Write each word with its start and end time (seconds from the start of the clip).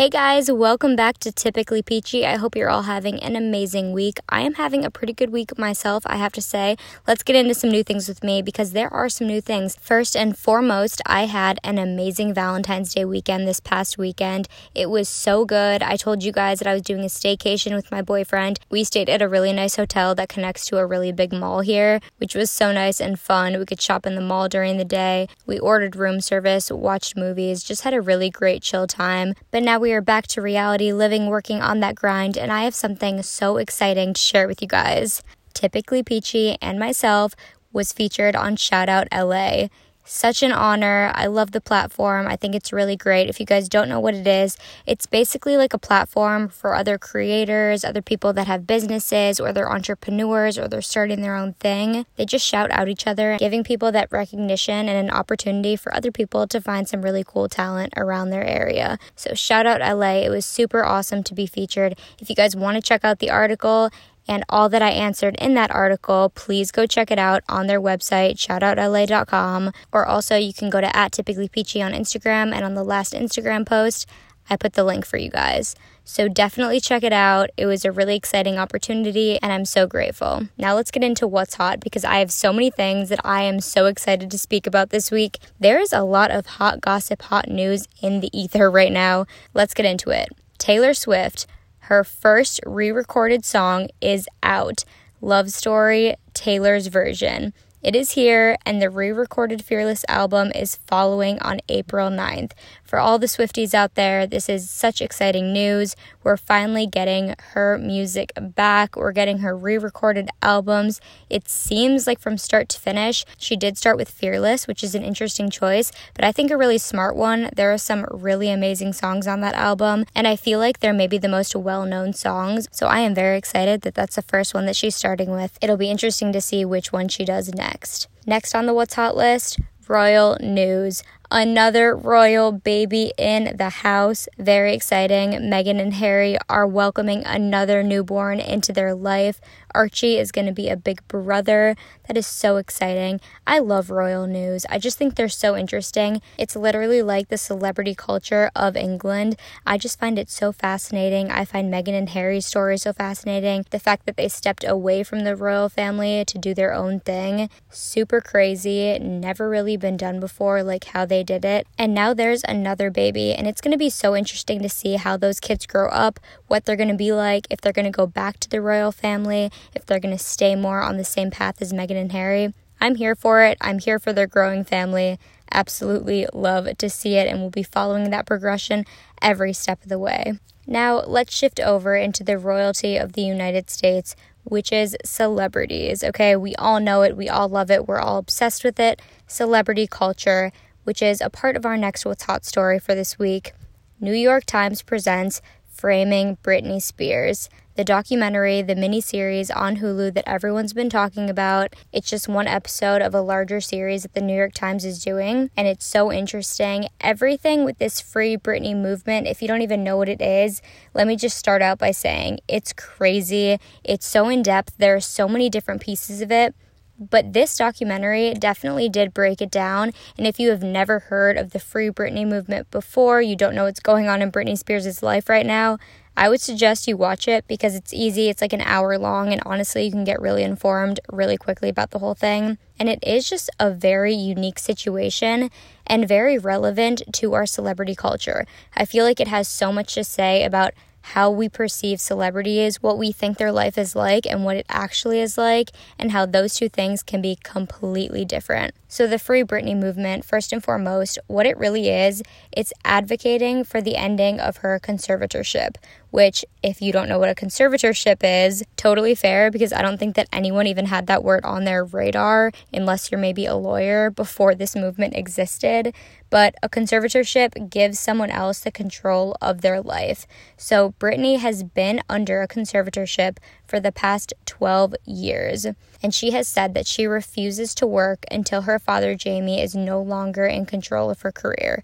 Hey 0.00 0.08
guys, 0.08 0.50
welcome 0.50 0.96
back 0.96 1.18
to 1.18 1.30
Typically 1.30 1.82
Peachy. 1.82 2.24
I 2.24 2.36
hope 2.36 2.56
you're 2.56 2.70
all 2.70 2.84
having 2.84 3.22
an 3.22 3.36
amazing 3.36 3.92
week. 3.92 4.16
I 4.30 4.40
am 4.40 4.54
having 4.54 4.82
a 4.82 4.90
pretty 4.90 5.12
good 5.12 5.28
week 5.28 5.58
myself, 5.58 6.04
I 6.06 6.16
have 6.16 6.32
to 6.32 6.40
say. 6.40 6.78
Let's 7.06 7.22
get 7.22 7.36
into 7.36 7.52
some 7.52 7.68
new 7.68 7.84
things 7.84 8.08
with 8.08 8.24
me 8.24 8.40
because 8.40 8.72
there 8.72 8.90
are 8.90 9.10
some 9.10 9.26
new 9.26 9.42
things. 9.42 9.76
First 9.78 10.16
and 10.16 10.38
foremost, 10.38 11.02
I 11.04 11.26
had 11.26 11.58
an 11.62 11.76
amazing 11.76 12.32
Valentine's 12.32 12.94
Day 12.94 13.04
weekend 13.04 13.46
this 13.46 13.60
past 13.60 13.98
weekend. 13.98 14.48
It 14.74 14.88
was 14.88 15.06
so 15.06 15.44
good. 15.44 15.82
I 15.82 15.96
told 15.96 16.22
you 16.22 16.32
guys 16.32 16.60
that 16.60 16.66
I 16.66 16.72
was 16.72 16.80
doing 16.80 17.02
a 17.02 17.08
staycation 17.08 17.74
with 17.74 17.90
my 17.90 18.00
boyfriend. 18.00 18.58
We 18.70 18.84
stayed 18.84 19.10
at 19.10 19.20
a 19.20 19.28
really 19.28 19.52
nice 19.52 19.76
hotel 19.76 20.14
that 20.14 20.30
connects 20.30 20.64
to 20.68 20.78
a 20.78 20.86
really 20.86 21.12
big 21.12 21.30
mall 21.30 21.60
here, 21.60 22.00
which 22.16 22.34
was 22.34 22.50
so 22.50 22.72
nice 22.72 23.02
and 23.02 23.20
fun. 23.20 23.58
We 23.58 23.66
could 23.66 23.82
shop 23.82 24.06
in 24.06 24.14
the 24.14 24.22
mall 24.22 24.48
during 24.48 24.78
the 24.78 24.84
day. 24.86 25.28
We 25.44 25.58
ordered 25.58 25.94
room 25.94 26.22
service, 26.22 26.70
watched 26.70 27.18
movies, 27.18 27.62
just 27.62 27.82
had 27.82 27.92
a 27.92 28.00
really 28.00 28.30
great 28.30 28.62
chill 28.62 28.86
time. 28.86 29.34
But 29.50 29.62
now 29.62 29.78
we 29.78 29.89
are 29.92 30.00
back 30.00 30.26
to 30.28 30.42
reality, 30.42 30.92
living, 30.92 31.26
working 31.26 31.60
on 31.60 31.80
that 31.80 31.94
grind, 31.94 32.36
and 32.36 32.52
I 32.52 32.64
have 32.64 32.74
something 32.74 33.22
so 33.22 33.56
exciting 33.56 34.14
to 34.14 34.20
share 34.20 34.46
with 34.46 34.60
you 34.62 34.68
guys. 34.68 35.22
Typically 35.54 36.02
Peachy 36.02 36.56
and 36.60 36.78
myself 36.78 37.34
was 37.72 37.92
featured 37.92 38.36
on 38.36 38.56
Shoutout 38.56 39.06
LA. 39.12 39.68
Such 40.04 40.42
an 40.42 40.50
honor. 40.50 41.12
I 41.14 41.26
love 41.26 41.52
the 41.52 41.60
platform. 41.60 42.26
I 42.26 42.34
think 42.34 42.54
it's 42.54 42.72
really 42.72 42.96
great. 42.96 43.28
If 43.28 43.38
you 43.38 43.46
guys 43.46 43.68
don't 43.68 43.88
know 43.88 44.00
what 44.00 44.14
it 44.14 44.26
is, 44.26 44.56
it's 44.86 45.06
basically 45.06 45.56
like 45.56 45.72
a 45.72 45.78
platform 45.78 46.48
for 46.48 46.74
other 46.74 46.98
creators, 46.98 47.84
other 47.84 48.02
people 48.02 48.32
that 48.32 48.46
have 48.46 48.66
businesses 48.66 49.38
or 49.38 49.52
they're 49.52 49.70
entrepreneurs 49.70 50.58
or 50.58 50.66
they're 50.68 50.82
starting 50.82 51.22
their 51.22 51.36
own 51.36 51.52
thing. 51.54 52.06
They 52.16 52.24
just 52.24 52.44
shout 52.46 52.70
out 52.72 52.88
each 52.88 53.06
other, 53.06 53.36
giving 53.38 53.62
people 53.62 53.92
that 53.92 54.10
recognition 54.10 54.88
and 54.88 55.08
an 55.08 55.10
opportunity 55.10 55.76
for 55.76 55.94
other 55.94 56.10
people 56.10 56.46
to 56.48 56.60
find 56.60 56.88
some 56.88 57.02
really 57.02 57.22
cool 57.24 57.48
talent 57.48 57.92
around 57.96 58.30
their 58.30 58.44
area. 58.44 58.98
So, 59.14 59.34
shout 59.34 59.66
out 59.66 59.80
LA. 59.80 60.22
It 60.24 60.30
was 60.30 60.44
super 60.44 60.84
awesome 60.84 61.22
to 61.24 61.34
be 61.34 61.46
featured. 61.46 61.96
If 62.18 62.28
you 62.28 62.34
guys 62.34 62.56
want 62.56 62.76
to 62.76 62.82
check 62.82 63.04
out 63.04 63.18
the 63.20 63.30
article, 63.30 63.90
and 64.30 64.44
all 64.48 64.68
that 64.68 64.80
I 64.80 64.90
answered 64.90 65.34
in 65.40 65.54
that 65.54 65.72
article, 65.72 66.30
please 66.30 66.70
go 66.70 66.86
check 66.86 67.10
it 67.10 67.18
out 67.18 67.42
on 67.48 67.66
their 67.66 67.80
website, 67.80 68.36
shoutoutla.com. 68.36 69.72
Or 69.90 70.06
also, 70.06 70.36
you 70.36 70.54
can 70.54 70.70
go 70.70 70.80
to 70.80 70.96
at 70.96 71.10
typically 71.10 71.48
peachy 71.48 71.82
on 71.82 71.90
Instagram, 71.90 72.54
and 72.54 72.64
on 72.64 72.74
the 72.74 72.84
last 72.84 73.12
Instagram 73.12 73.66
post, 73.66 74.06
I 74.48 74.56
put 74.56 74.74
the 74.74 74.84
link 74.84 75.04
for 75.04 75.16
you 75.16 75.30
guys. 75.30 75.74
So 76.04 76.28
definitely 76.28 76.78
check 76.78 77.02
it 77.02 77.12
out. 77.12 77.50
It 77.56 77.66
was 77.66 77.84
a 77.84 77.90
really 77.90 78.14
exciting 78.14 78.56
opportunity, 78.56 79.36
and 79.42 79.52
I'm 79.52 79.64
so 79.64 79.88
grateful. 79.88 80.46
Now 80.56 80.76
let's 80.76 80.92
get 80.92 81.02
into 81.02 81.26
what's 81.26 81.54
hot 81.54 81.80
because 81.80 82.04
I 82.04 82.20
have 82.20 82.30
so 82.30 82.52
many 82.52 82.70
things 82.70 83.08
that 83.08 83.20
I 83.24 83.42
am 83.42 83.58
so 83.58 83.86
excited 83.86 84.30
to 84.30 84.38
speak 84.38 84.64
about 84.64 84.90
this 84.90 85.10
week. 85.10 85.38
There 85.58 85.80
is 85.80 85.92
a 85.92 86.04
lot 86.04 86.30
of 86.30 86.46
hot 86.46 86.80
gossip, 86.80 87.22
hot 87.22 87.48
news 87.48 87.88
in 88.00 88.20
the 88.20 88.30
ether 88.32 88.70
right 88.70 88.92
now. 88.92 89.26
Let's 89.54 89.74
get 89.74 89.86
into 89.86 90.10
it. 90.10 90.28
Taylor 90.56 90.94
Swift 90.94 91.48
her 91.80 92.04
first 92.04 92.60
re 92.66 92.90
recorded 92.90 93.44
song 93.44 93.88
is 94.00 94.28
out 94.42 94.84
Love 95.20 95.50
Story, 95.50 96.14
Taylor's 96.34 96.86
version. 96.86 97.52
It 97.82 97.96
is 97.96 98.12
here, 98.12 98.56
and 98.66 98.80
the 98.80 98.90
re 98.90 99.10
recorded 99.10 99.64
Fearless 99.64 100.04
album 100.08 100.52
is 100.54 100.76
following 100.76 101.38
on 101.40 101.60
April 101.68 102.10
9th. 102.10 102.52
For 102.90 102.98
all 102.98 103.20
the 103.20 103.28
Swifties 103.28 103.72
out 103.72 103.94
there, 103.94 104.26
this 104.26 104.48
is 104.48 104.68
such 104.68 105.00
exciting 105.00 105.52
news. 105.52 105.94
We're 106.24 106.36
finally 106.36 106.88
getting 106.88 107.36
her 107.52 107.78
music 107.78 108.32
back. 108.36 108.96
We're 108.96 109.12
getting 109.12 109.38
her 109.38 109.56
re 109.56 109.78
recorded 109.78 110.28
albums. 110.42 111.00
It 111.28 111.48
seems 111.48 112.08
like 112.08 112.18
from 112.18 112.36
start 112.36 112.68
to 112.70 112.80
finish, 112.80 113.24
she 113.38 113.54
did 113.54 113.78
start 113.78 113.96
with 113.96 114.10
Fearless, 114.10 114.66
which 114.66 114.82
is 114.82 114.96
an 114.96 115.04
interesting 115.04 115.50
choice, 115.50 115.92
but 116.14 116.24
I 116.24 116.32
think 116.32 116.50
a 116.50 116.56
really 116.56 116.78
smart 116.78 117.14
one. 117.14 117.50
There 117.54 117.72
are 117.72 117.78
some 117.78 118.06
really 118.10 118.50
amazing 118.50 118.92
songs 118.92 119.28
on 119.28 119.40
that 119.40 119.54
album, 119.54 120.04
and 120.12 120.26
I 120.26 120.34
feel 120.34 120.58
like 120.58 120.80
they're 120.80 120.92
maybe 120.92 121.16
the 121.16 121.28
most 121.28 121.54
well 121.54 121.86
known 121.86 122.12
songs. 122.12 122.66
So 122.72 122.88
I 122.88 122.98
am 122.98 123.14
very 123.14 123.38
excited 123.38 123.82
that 123.82 123.94
that's 123.94 124.16
the 124.16 124.22
first 124.22 124.52
one 124.52 124.66
that 124.66 124.74
she's 124.74 124.96
starting 124.96 125.30
with. 125.30 125.56
It'll 125.62 125.76
be 125.76 125.92
interesting 125.92 126.32
to 126.32 126.40
see 126.40 126.64
which 126.64 126.92
one 126.92 127.06
she 127.06 127.24
does 127.24 127.54
next. 127.54 128.08
Next 128.26 128.52
on 128.52 128.66
the 128.66 128.74
What's 128.74 128.94
Hot 128.94 129.14
list, 129.14 129.60
royal 129.86 130.36
news. 130.40 131.04
Another 131.32 131.94
royal 131.94 132.50
baby 132.50 133.12
in 133.16 133.56
the 133.56 133.68
house. 133.68 134.28
Very 134.36 134.74
exciting. 134.74 135.30
Meghan 135.30 135.80
and 135.80 135.94
Harry 135.94 136.36
are 136.48 136.66
welcoming 136.66 137.22
another 137.24 137.84
newborn 137.84 138.40
into 138.40 138.72
their 138.72 138.96
life. 138.96 139.40
Archie 139.72 140.18
is 140.18 140.32
going 140.32 140.48
to 140.48 140.52
be 140.52 140.68
a 140.68 140.76
big 140.76 141.06
brother. 141.06 141.76
That 142.08 142.16
is 142.16 142.26
so 142.26 142.56
exciting. 142.56 143.20
I 143.46 143.60
love 143.60 143.90
royal 143.90 144.26
news. 144.26 144.66
I 144.68 144.80
just 144.80 144.98
think 144.98 145.14
they're 145.14 145.28
so 145.28 145.56
interesting. 145.56 146.20
It's 146.36 146.56
literally 146.56 147.00
like 147.00 147.28
the 147.28 147.38
celebrity 147.38 147.94
culture 147.94 148.50
of 148.56 148.76
England. 148.76 149.36
I 149.64 149.78
just 149.78 150.00
find 150.00 150.18
it 150.18 150.28
so 150.28 150.50
fascinating. 150.50 151.30
I 151.30 151.44
find 151.44 151.72
Meghan 151.72 151.96
and 151.96 152.08
Harry's 152.08 152.46
story 152.46 152.76
so 152.78 152.92
fascinating. 152.92 153.66
The 153.70 153.78
fact 153.78 154.06
that 154.06 154.16
they 154.16 154.26
stepped 154.26 154.64
away 154.64 155.04
from 155.04 155.20
the 155.20 155.36
royal 155.36 155.68
family 155.68 156.24
to 156.24 156.38
do 156.38 156.54
their 156.54 156.74
own 156.74 156.98
thing, 156.98 157.48
super 157.70 158.20
crazy. 158.20 158.98
Never 158.98 159.48
really 159.48 159.76
been 159.76 159.96
done 159.96 160.18
before, 160.18 160.64
like 160.64 160.86
how 160.86 161.06
they 161.06 161.19
did 161.22 161.44
it. 161.44 161.66
And 161.78 161.94
now 161.94 162.14
there's 162.14 162.42
another 162.44 162.90
baby, 162.90 163.32
and 163.32 163.46
it's 163.46 163.60
going 163.60 163.72
to 163.72 163.78
be 163.78 163.90
so 163.90 164.16
interesting 164.16 164.60
to 164.62 164.68
see 164.68 164.96
how 164.96 165.16
those 165.16 165.40
kids 165.40 165.66
grow 165.66 165.88
up, 165.88 166.20
what 166.46 166.64
they're 166.64 166.76
going 166.76 166.88
to 166.88 166.94
be 166.94 167.12
like, 167.12 167.46
if 167.50 167.60
they're 167.60 167.72
going 167.72 167.84
to 167.84 167.90
go 167.90 168.06
back 168.06 168.38
to 168.40 168.48
the 168.48 168.60
royal 168.60 168.92
family, 168.92 169.50
if 169.74 169.86
they're 169.86 170.00
going 170.00 170.16
to 170.16 170.22
stay 170.22 170.54
more 170.54 170.82
on 170.82 170.96
the 170.96 171.04
same 171.04 171.30
path 171.30 171.60
as 171.60 171.72
Meghan 171.72 172.00
and 172.00 172.12
Harry. 172.12 172.54
I'm 172.80 172.94
here 172.94 173.14
for 173.14 173.42
it. 173.42 173.58
I'm 173.60 173.78
here 173.78 173.98
for 173.98 174.12
their 174.12 174.26
growing 174.26 174.64
family. 174.64 175.18
Absolutely 175.52 176.26
love 176.32 176.78
to 176.78 176.88
see 176.88 177.16
it, 177.16 177.28
and 177.28 177.40
we'll 177.40 177.50
be 177.50 177.62
following 177.62 178.10
that 178.10 178.26
progression 178.26 178.86
every 179.20 179.52
step 179.52 179.82
of 179.82 179.88
the 179.88 179.98
way. 179.98 180.38
Now, 180.66 181.00
let's 181.00 181.34
shift 181.34 181.58
over 181.58 181.96
into 181.96 182.22
the 182.22 182.38
royalty 182.38 182.96
of 182.96 183.14
the 183.14 183.22
United 183.22 183.68
States, 183.68 184.14
which 184.44 184.72
is 184.72 184.96
celebrities. 185.04 186.04
Okay, 186.04 186.36
we 186.36 186.54
all 186.54 186.80
know 186.80 187.02
it, 187.02 187.16
we 187.16 187.28
all 187.28 187.48
love 187.48 187.70
it, 187.70 187.88
we're 187.88 187.98
all 187.98 188.18
obsessed 188.18 188.62
with 188.62 188.78
it. 188.78 189.02
Celebrity 189.26 189.86
culture, 189.86 190.52
which 190.90 191.02
is 191.02 191.20
a 191.20 191.30
part 191.30 191.54
of 191.54 191.64
our 191.64 191.76
next 191.76 192.04
What's 192.04 192.24
Hot 192.24 192.44
story 192.44 192.80
for 192.80 192.96
this 192.96 193.16
week. 193.16 193.52
New 194.00 194.12
York 194.12 194.44
Times 194.44 194.82
presents 194.82 195.40
Framing 195.68 196.36
Britney 196.42 196.82
Spears 196.82 197.48
the 197.76 197.84
documentary, 197.84 198.60
the 198.60 198.74
mini 198.74 199.00
series 199.00 199.50
on 199.52 199.76
Hulu 199.76 200.12
that 200.14 200.28
everyone's 200.28 200.72
been 200.72 200.90
talking 200.90 201.30
about. 201.30 201.74
It's 201.92 202.10
just 202.10 202.28
one 202.28 202.48
episode 202.48 203.00
of 203.00 203.14
a 203.14 203.20
larger 203.20 203.60
series 203.60 204.02
that 204.02 204.14
the 204.14 204.20
New 204.20 204.36
York 204.36 204.52
Times 204.52 204.84
is 204.84 205.02
doing, 205.02 205.48
and 205.56 205.68
it's 205.68 205.86
so 205.86 206.12
interesting. 206.12 206.88
Everything 207.00 207.64
with 207.64 207.78
this 207.78 208.00
Free 208.00 208.36
Britney 208.36 208.76
movement, 208.76 209.28
if 209.28 209.40
you 209.40 209.46
don't 209.46 209.62
even 209.62 209.84
know 209.84 209.96
what 209.96 210.08
it 210.08 210.20
is, 210.20 210.60
let 210.92 211.06
me 211.06 211.14
just 211.14 211.38
start 211.38 211.62
out 211.62 211.78
by 211.78 211.92
saying 211.92 212.40
it's 212.48 212.72
crazy. 212.72 213.58
It's 213.84 214.04
so 214.04 214.28
in 214.28 214.42
depth. 214.42 214.76
There 214.76 214.96
are 214.96 215.00
so 215.00 215.28
many 215.28 215.48
different 215.48 215.80
pieces 215.80 216.20
of 216.20 216.32
it. 216.32 216.54
But 217.00 217.32
this 217.32 217.56
documentary 217.56 218.34
definitely 218.34 218.90
did 218.90 219.14
break 219.14 219.40
it 219.40 219.50
down. 219.50 219.92
And 220.18 220.26
if 220.26 220.38
you 220.38 220.50
have 220.50 220.62
never 220.62 220.98
heard 220.98 221.38
of 221.38 221.50
the 221.50 221.58
Free 221.58 221.88
Britney 221.88 222.28
movement 222.28 222.70
before, 222.70 223.22
you 223.22 223.36
don't 223.36 223.54
know 223.54 223.64
what's 223.64 223.80
going 223.80 224.06
on 224.06 224.20
in 224.20 224.30
Britney 224.30 224.58
Spears' 224.58 225.02
life 225.02 225.30
right 225.30 225.46
now, 225.46 225.78
I 226.16 226.28
would 226.28 226.42
suggest 226.42 226.86
you 226.86 226.98
watch 226.98 227.26
it 227.28 227.46
because 227.46 227.74
it's 227.74 227.94
easy. 227.94 228.28
It's 228.28 228.42
like 228.42 228.52
an 228.52 228.60
hour 228.60 228.98
long, 228.98 229.32
and 229.32 229.40
honestly, 229.46 229.86
you 229.86 229.90
can 229.90 230.04
get 230.04 230.20
really 230.20 230.42
informed 230.42 231.00
really 231.10 231.38
quickly 231.38 231.70
about 231.70 231.92
the 231.92 232.00
whole 232.00 232.14
thing. 232.14 232.58
And 232.78 232.90
it 232.90 232.98
is 233.02 233.28
just 233.28 233.48
a 233.58 233.70
very 233.70 234.14
unique 234.14 234.58
situation 234.58 235.50
and 235.86 236.06
very 236.06 236.36
relevant 236.36 237.02
to 237.14 237.32
our 237.32 237.46
celebrity 237.46 237.94
culture. 237.94 238.44
I 238.76 238.84
feel 238.84 239.06
like 239.06 239.20
it 239.20 239.28
has 239.28 239.48
so 239.48 239.72
much 239.72 239.94
to 239.94 240.04
say 240.04 240.44
about 240.44 240.74
how 241.02 241.30
we 241.30 241.48
perceive 241.48 242.00
celebrity 242.00 242.60
is, 242.60 242.82
what 242.82 242.98
we 242.98 243.12
think 243.12 243.38
their 243.38 243.52
life 243.52 243.76
is 243.78 243.96
like, 243.96 244.26
and 244.26 244.44
what 244.44 244.56
it 244.56 244.66
actually 244.68 245.20
is 245.20 245.36
like, 245.38 245.70
and 245.98 246.12
how 246.12 246.26
those 246.26 246.54
two 246.54 246.68
things 246.68 247.02
can 247.02 247.20
be 247.20 247.38
completely 247.42 248.24
different. 248.24 248.74
So, 248.88 249.06
the 249.06 249.18
Free 249.18 249.42
Britney 249.42 249.76
movement, 249.76 250.24
first 250.24 250.52
and 250.52 250.62
foremost, 250.62 251.18
what 251.26 251.46
it 251.46 251.56
really 251.56 251.88
is, 251.88 252.22
it's 252.52 252.72
advocating 252.84 253.64
for 253.64 253.80
the 253.80 253.96
ending 253.96 254.40
of 254.40 254.58
her 254.58 254.80
conservatorship, 254.80 255.76
which, 256.10 256.44
if 256.62 256.82
you 256.82 256.92
don't 256.92 257.08
know 257.08 257.18
what 257.18 257.28
a 257.28 257.34
conservatorship 257.34 258.18
is, 258.22 258.62
totally 258.76 259.14
fair 259.14 259.50
because 259.50 259.72
I 259.72 259.82
don't 259.82 259.98
think 259.98 260.16
that 260.16 260.28
anyone 260.32 260.66
even 260.66 260.86
had 260.86 261.06
that 261.06 261.24
word 261.24 261.44
on 261.44 261.64
their 261.64 261.84
radar 261.84 262.52
unless 262.72 263.10
you're 263.10 263.20
maybe 263.20 263.46
a 263.46 263.54
lawyer 263.54 264.10
before 264.10 264.54
this 264.54 264.74
movement 264.74 265.14
existed. 265.16 265.94
But 266.30 266.54
a 266.62 266.68
conservatorship 266.68 267.70
gives 267.70 267.98
someone 267.98 268.30
else 268.30 268.60
the 268.60 268.70
control 268.70 269.36
of 269.40 269.60
their 269.60 269.80
life. 269.80 270.26
So 270.56 270.94
Britney 271.00 271.38
has 271.38 271.64
been 271.64 272.00
under 272.08 272.40
a 272.40 272.48
conservatorship 272.48 273.38
for 273.66 273.80
the 273.80 273.92
past 273.92 274.32
12 274.46 274.94
years, 275.04 275.66
and 276.02 276.14
she 276.14 276.30
has 276.30 276.46
said 276.46 276.74
that 276.74 276.86
she 276.86 277.06
refuses 277.06 277.74
to 277.76 277.86
work 277.86 278.24
until 278.30 278.62
her 278.62 278.78
father 278.78 279.14
Jamie 279.14 279.60
is 279.60 279.74
no 279.74 280.00
longer 280.00 280.46
in 280.46 280.66
control 280.66 281.10
of 281.10 281.22
her 281.22 281.32
career. 281.32 281.82